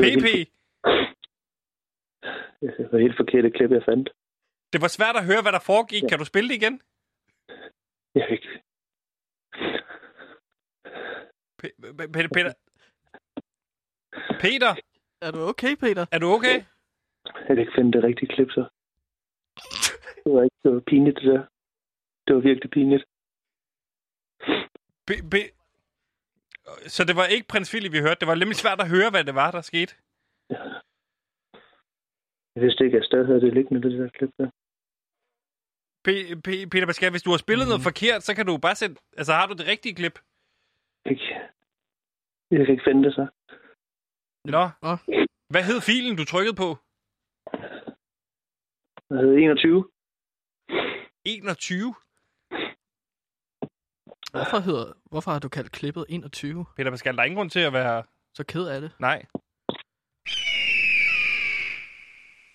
[0.00, 0.26] PP.
[2.62, 4.08] Helt, det var helt forkert klip, jeg fandt.
[4.72, 6.02] Det var svært at høre, hvad der foregik.
[6.08, 6.80] Kan du spille det igen?
[8.14, 8.38] Jeg
[11.62, 11.76] P-
[12.12, 12.52] Peter, Peter.
[14.40, 14.74] Peter,
[15.20, 16.06] Er du okay, Peter?
[16.12, 16.62] er du okay?
[17.24, 18.62] Jeg kan ikke finde det rigtige klip, så.
[20.24, 21.42] Det var ikke det var pinligt, det der.
[22.26, 23.04] Det var virkelig pinligt.
[25.08, 25.52] P- P-
[26.94, 28.20] så det var ikke prins Philip, vi hørte.
[28.20, 29.92] Det var nemlig svært at høre, hvad det var, der skete.
[32.54, 34.48] Jeg vidste ikke, at jeg stadig havde det liggende, det der klip der.
[36.06, 38.96] P- P- Peter Pascal, hvis du har spillet noget forkert, så kan du bare sætte...
[39.20, 40.16] Altså, har du det rigtige klip?
[41.12, 41.26] Ikke.
[42.50, 43.24] Jeg kan ikke finde det, så.
[44.54, 44.62] Nå.
[45.52, 46.68] Hvad hed filen, du trykkede på?
[49.12, 49.84] Jeg havde 21.
[51.24, 51.94] 21?
[54.36, 56.64] Hvorfor, hedder, hvorfor har du kaldt klippet 21?
[56.76, 58.02] Peter Pascal, der er ingen grund til at være...
[58.34, 58.90] Så ked af det.
[59.00, 59.18] Nej.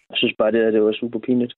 [0.10, 1.54] Jeg synes bare, det, der, det var super pinligt.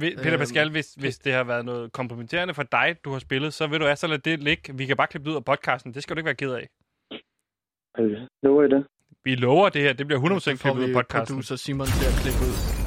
[0.00, 3.54] Peter Øhm, Pascal, hvis, hvis det har været noget kompromitterende for dig, du har spillet,
[3.54, 4.76] så vil du altså lade det ligge.
[4.76, 5.94] Vi kan bare klippe det ud af podcasten.
[5.94, 6.66] Det skal du ikke være ked af.
[8.42, 8.86] Lover I det?
[9.24, 9.92] Vi lover det her.
[9.92, 11.34] Det bliver 100% Så får klippet ud af podcasten.
[11.34, 12.79] producer Simon til at klippe ud.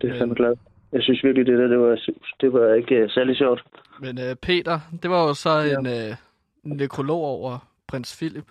[0.00, 0.56] Det er jeg fandme glad.
[0.92, 2.00] Jeg synes virkelig, det der, det var,
[2.40, 3.64] det var ikke uh, særlig sjovt.
[4.00, 6.16] Men øh, Peter, det var jo så en øh,
[6.62, 8.48] nekrolog over prins Philip,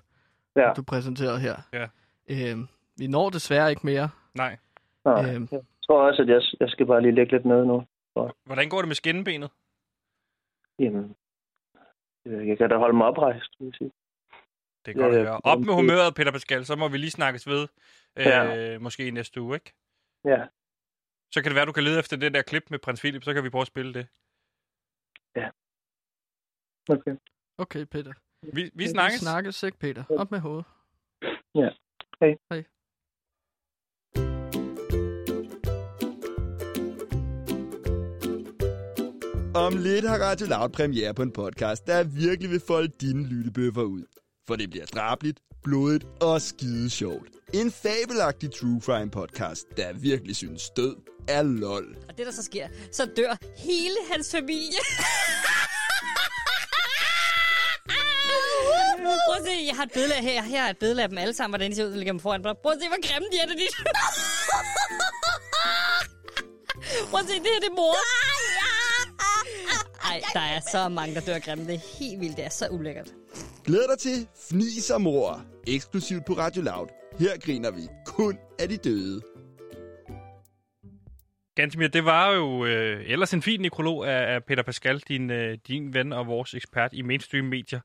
[0.55, 0.73] Ja.
[0.77, 1.55] du præsenterede her.
[1.73, 1.87] Ja.
[2.29, 2.57] Øh,
[2.97, 4.09] vi når desværre ikke mere.
[4.35, 4.57] Nej.
[5.05, 5.35] Nej.
[5.35, 5.47] Øhm.
[5.51, 7.83] Jeg tror også, at jeg, jeg skal bare lige lægge lidt ned nu.
[8.13, 9.51] Så, Hvordan går det med skinnebenet?
[10.79, 11.15] jamen,
[12.25, 13.91] øh, jeg kan da holde mig oprejst, vil jeg sige.
[14.85, 15.29] Det er godt Ja, at ja.
[15.29, 15.39] høre.
[15.43, 16.65] Op med humøret, Peter Pascal.
[16.65, 17.67] Så må vi lige snakkes ved.
[18.15, 18.79] Øh, Ja.
[18.79, 19.73] Måske i næste uge, ikke?
[20.25, 20.41] Ja.
[21.35, 23.23] Så kan det være, du kan lede efter det der klip med prins Philip.
[23.23, 24.07] Så kan vi prøve at spille det.
[26.89, 27.15] Okay.
[27.57, 28.13] Okay, Peter.
[28.53, 29.21] Vi, vi Ja, snakkes.
[29.21, 30.03] Vi snakkes ikke, Peter.
[30.09, 30.65] Op med hovedet.
[31.55, 31.69] Ja.
[32.19, 32.31] Hej.
[32.51, 32.63] Hej.
[39.65, 43.83] Om lidt har Radio Loud premiere på en podcast, der virkelig vil folde dine lyttebøffer
[43.83, 44.03] ud.
[44.47, 47.27] For det bliver drabligt, blodigt og skide sjovt.
[47.53, 50.95] En fabelagtig true crime podcast, der virkelig synes død
[51.27, 51.97] er lol.
[52.09, 54.79] Og det, der så sker, så dør hele hans familie.
[59.27, 60.43] Prøv at se, jeg har et billede af her.
[60.43, 62.19] Her er et billede af dem alle sammen, hvordan de ser ud, der ligger dem
[62.19, 62.41] foran.
[62.41, 63.75] Prøv at se, hvor grimme de er, det dit.
[67.09, 67.95] Prøv at se, det her det er mor.
[70.11, 71.65] Ej, der er så mange, der dør grimme.
[71.67, 72.37] Det er helt vildt.
[72.37, 73.13] Det er så ulækkert.
[73.65, 76.87] Glæd dig til Fnis og Mor, eksklusivt på Radio Loud.
[77.19, 79.21] Her griner vi kun af de døde.
[81.55, 85.57] Gantemir, det var jo øh, ellers en fin nekrolog af, af Peter Pascal, din, øh,
[85.67, 87.79] din ven og vores ekspert i mainstream medier.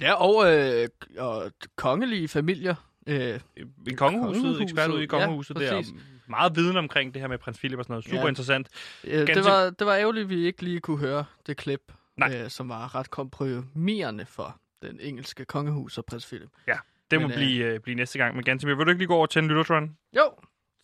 [0.00, 0.88] Ja, og, øh,
[1.18, 2.74] og kongelige familier.
[3.06, 3.40] Øh,
[3.86, 5.76] I kongehuset, ekspert ude i kongehuset ja, der.
[5.76, 5.94] præcis.
[6.28, 8.04] meget viden omkring det her med prins Philip og sådan noget.
[8.04, 8.28] Super Ja.
[8.28, 8.68] interessant.
[9.04, 12.36] Øh, det, var, det var ærgerligt, at vi ikke lige kunne høre det klip, Nej.
[12.42, 16.50] øh, som var ret komprimerende for den engelske kongehus og prins Philip.
[16.66, 16.76] Ja,
[17.10, 18.34] det må Men, øh, blive, øh, blive næste gang.
[18.34, 19.96] Men Gantemir, vil du ikke lige gå over til en lyttertron?
[20.16, 20.30] Jo,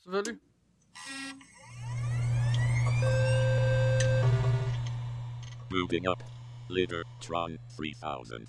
[0.02, 0.40] selvfølgelig.
[5.70, 6.22] Moving up.
[6.70, 8.46] Littertron 3000.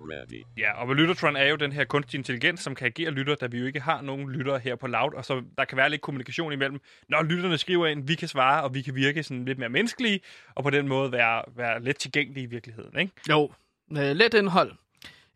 [0.00, 0.42] Ready.
[0.58, 3.58] Ja, og Lyttertron er jo den her kunstig intelligens, som kan agere lytter, da vi
[3.58, 6.52] jo ikke har nogen lyttere her på Loud, og så der kan være lidt kommunikation
[6.52, 6.80] imellem.
[7.08, 10.20] Når lytterne skriver ind, vi kan svare, og vi kan virke sådan lidt mere menneskelige,
[10.54, 13.12] og på den måde være, være let tilgængelige i virkeligheden, ikke?
[13.28, 13.52] Jo,
[13.90, 14.72] øh, let indhold.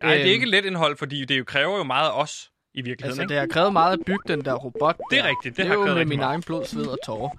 [0.03, 2.51] Nej, det er Øhm, ikke let indhold, fordi det jo kræver jo meget af os
[2.75, 4.97] i virkeligheden, Altså, det har krævet meget at bygge den der robot.
[5.11, 5.29] Det er der.
[5.29, 7.31] rigtigt, det det er har jo krævet med min egen blod, sved og tårer.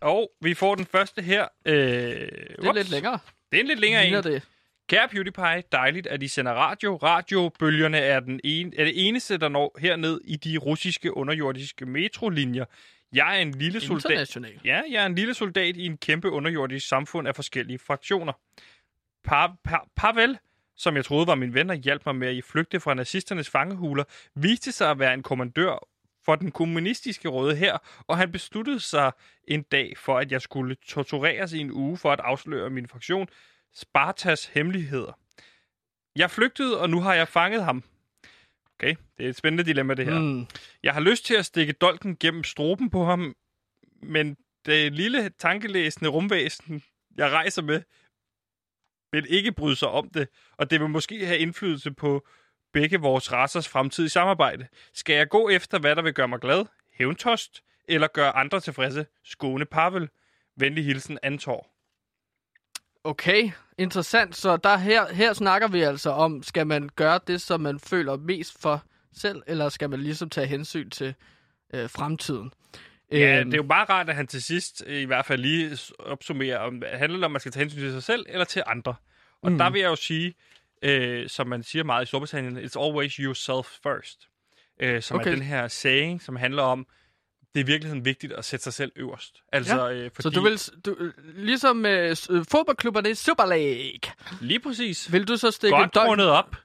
[0.00, 1.46] Og vi får den første her.
[1.64, 2.28] Øh, det
[2.62, 3.18] er lidt længere.
[3.52, 4.24] Det er en lidt længere Ligner en.
[4.24, 4.42] det.
[4.88, 6.96] Kære PewDiePie, dejligt, at I sender radio.
[6.96, 12.64] Radiobølgerne er, den ene, er det eneste, der når herned i de russiske underjordiske metrolinjer.
[13.12, 14.36] Jeg er en lille soldat.
[14.64, 18.32] Ja, jeg er en lille soldat i en kæmpe underjordisk samfund af forskellige fraktioner.
[19.24, 20.38] Pa, pa, Pavel,
[20.76, 24.04] som jeg troede var min ven og hjalp mig med at flygte fra nazisternes fangehuler,
[24.34, 25.88] viste sig at være en kommandør
[26.24, 29.12] for den kommunistiske røde her, og han besluttede sig
[29.48, 33.28] en dag for, at jeg skulle tortureres i en uge for at afsløre min fraktion
[33.74, 35.18] Spartas hemmeligheder.
[36.16, 37.84] Jeg flygtede, og nu har jeg fanget ham.
[38.78, 40.18] Okay, det er et spændende dilemma, det her.
[40.18, 40.46] Mm.
[40.82, 43.36] Jeg har lyst til at stikke dolken gennem struben på ham,
[44.02, 46.82] men det lille tankelæsende rumvæsen,
[47.16, 47.82] jeg rejser med,
[49.12, 52.26] vil ikke bryde sig om det, og det vil måske have indflydelse på
[52.72, 54.66] begge vores racers fremtidige samarbejde.
[54.94, 56.64] Skal jeg gå efter, hvad der vil gøre mig glad?
[56.92, 57.62] Hævntost?
[57.88, 59.06] Eller gøre andre tilfredse?
[59.24, 60.08] Skåne Pavel?
[60.56, 61.66] Venlig hilsen, Antor.
[63.04, 64.36] Okay, interessant.
[64.36, 68.16] Så der her, her snakker vi altså om, skal man gøre det, som man føler
[68.16, 68.82] mest for
[69.12, 71.14] selv, eller skal man ligesom tage hensyn til
[71.74, 72.52] øh, fremtiden?
[73.12, 75.40] Ja, Øhm, det er jo bare rart, at han til sidst øh, i hvert fald
[75.40, 78.44] lige opsummerer, om handler det om, at man skal tage hensyn til sig selv eller
[78.44, 78.94] til andre.
[79.42, 79.58] Og Mm.
[79.58, 80.34] der vil jeg jo sige,
[80.82, 84.28] øh, som man siger meget i Storbritannien, it's always yourself first.
[84.80, 85.30] Øh, som Okay.
[85.30, 86.86] er den her saying, som handler om,
[87.54, 89.42] det er i virkeligheden vigtigt at sætte sig selv øverst.
[89.52, 89.92] Altså, ja.
[89.92, 94.60] øh, fordi, Så du vil, du, øh, ligesom med øh, fodboldklubberne i Super League, Lige
[94.60, 95.12] præcis.
[95.12, 96.56] vil du så stikke Godt rundet op.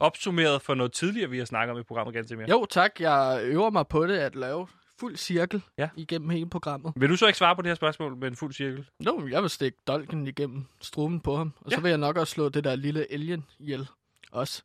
[0.00, 2.50] Opsummeret for noget tidligere, vi har snakket om i programmet ganske mere.
[2.50, 3.00] Jo, tak.
[3.00, 4.68] Jeg øver mig på det at lave
[5.00, 5.88] fuld cirkel Ja.
[5.96, 6.92] igennem hele programmet.
[6.96, 8.86] Vil du så ikke svare på det her spørgsmål med en fuld cirkel?
[9.00, 11.76] Nå, jeg vil stikke dolken igennem struben på ham, og ja.
[11.76, 13.88] så vil jeg nok også slå det der lille alien ihjel
[14.32, 14.62] også.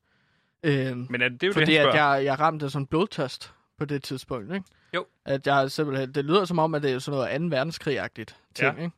[0.64, 2.82] Øhm, Men er det, det er jo fordi det, han at jeg, jeg ramte sådan
[2.84, 4.66] en blodtørst på det tidspunkt, ikke?
[4.96, 5.06] Jo.
[5.26, 7.56] At jeg simpelthen, det lyder som om, at det er sådan noget 2.
[7.58, 8.84] verdenskrig-agtigt ting, Ja.
[8.84, 8.96] ikke?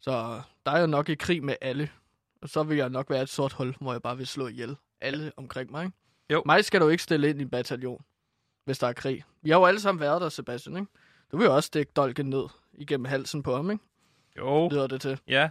[0.00, 1.88] Så der er jo nok i krig med alle.
[2.42, 4.76] Og så vil jeg nok være et sort hul, hvor jeg bare vil slå ihjel
[5.00, 5.96] alle omkring mig, ikke?
[6.32, 6.42] Jo.
[6.46, 8.02] Mig skal du ikke stille ind i en bataljon,
[8.66, 9.24] hvis der er krig.
[9.42, 10.88] Vi har jo alle sammen været der, Sebastian, ikke?
[11.32, 12.44] Du vil jo også stikke dolken ned
[12.74, 13.84] igennem halsen på ham, ikke?
[14.38, 14.68] Jo.
[14.68, 15.20] Lyder det til.
[15.28, 15.50] Ja.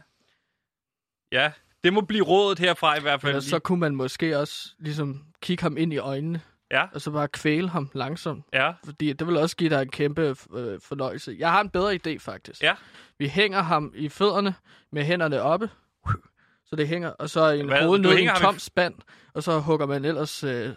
[1.32, 1.52] Ja,
[1.84, 3.30] det må blive rådet herfra i hvert fald.
[3.30, 6.42] Eller så kunne man måske også ligesom kigge ham ind i øjnene,
[6.72, 6.86] Ja.
[6.94, 8.44] og så bare kvæle ham langsomt.
[8.54, 8.74] Ja.
[8.86, 10.22] Fordi det vil også give dig en kæmpe
[10.54, 11.36] øh, fornøjelse.
[11.40, 12.64] Jeg har en bedre idé, faktisk.
[12.64, 12.76] Ja.
[13.20, 14.56] Vi hænger ham i fødderne
[14.92, 15.70] med hænderne oppe,
[16.66, 17.82] så det hænger, og så en Hvad?
[17.84, 18.96] hoved ned i en i tom spand,
[19.34, 20.44] og så hugger man ellers...
[20.44, 20.70] Øh...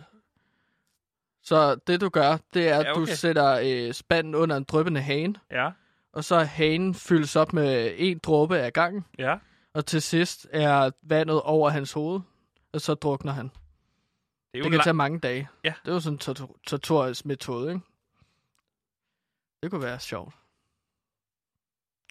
[1.49, 3.13] Så det du gør, det er, at Ja, du okay.
[3.15, 5.71] sætter øh, spanden under en dryppende hane, Ja.
[6.13, 9.39] og så hanen fyldes op med en dråbe af gangen, Ja.
[9.75, 12.21] og til sidst er vandet over hans hoved,
[12.73, 13.45] og så drukner han.
[13.45, 15.49] Det, er Det kan lang- tage mange dage.
[15.65, 15.73] Ja.
[15.85, 17.81] Det er jo sådan en tortur- torturisk metode, ikke?
[19.63, 20.35] Det kunne være sjovt.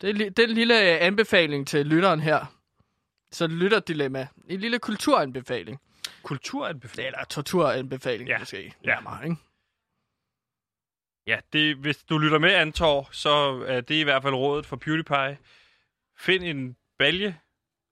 [0.01, 2.45] Det er, li- det er en lille øh, anbefaling til lytteren her.
[3.31, 4.27] Så lytterdilemma.
[4.49, 5.79] En lille kulturanbefaling.
[6.27, 7.07] Kulturanbefaling?
[7.07, 8.39] Eller torturanbefaling, Ja.
[8.39, 8.73] måske.
[8.83, 8.89] Ja.
[8.93, 9.35] Nærmere, ikke?
[11.27, 14.75] Ja, det, hvis du lytter med, Antor, så er det i hvert fald rådet for
[14.75, 15.37] PewDiePie.
[16.17, 17.39] Find en balje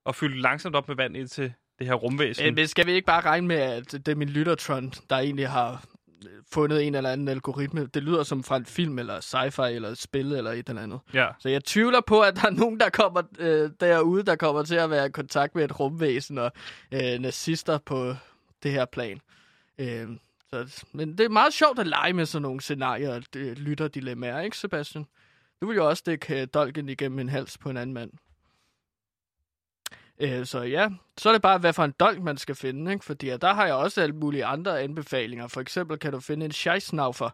[0.06, 2.46] og fyld langsomt op med vand ind til det her rumvæsen.
[2.46, 5.50] Men, men skal vi ikke bare regne med, at det er min lyttertron, der egentlig
[5.50, 5.80] har øh,
[6.52, 7.86] fundet en eller anden algoritme?
[7.86, 11.00] Det lyder som fra en film, eller sci-fi, eller et spil, eller et eller andet.
[11.14, 11.28] Ja.
[11.40, 14.76] Så jeg tvivler på, at der er nogen, der kommer øh, derude, der kommer til
[14.76, 16.52] at være i kontakt med et rumvæsen og
[16.92, 18.16] øh, nazister på
[18.64, 19.22] det her plan.
[19.80, 20.08] Øh,
[20.50, 24.42] så, men det er meget sjovt at lege med sådan nogle scenarier og øh, lytterdilemmaer,
[24.42, 25.06] ikke Sebastian?
[25.62, 28.12] Du vil jo også stikke øh, dolken igennem en hals på en anden mand.
[30.20, 33.06] Øh, så ja, så er det bare, hvad for en dolk man skal finde, ikke?
[33.06, 35.48] Fordi der har jeg også alle mulige andre anbefalinger.
[35.48, 37.30] For eksempel kan du finde en Scheissnaufer,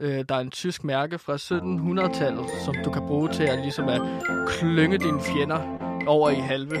[0.00, 3.88] øh, der er en tysk mærke fra 1700-tallet, som du kan bruge til at ligesom
[3.88, 4.00] at
[4.48, 6.78] klynge dine fjender over i halve.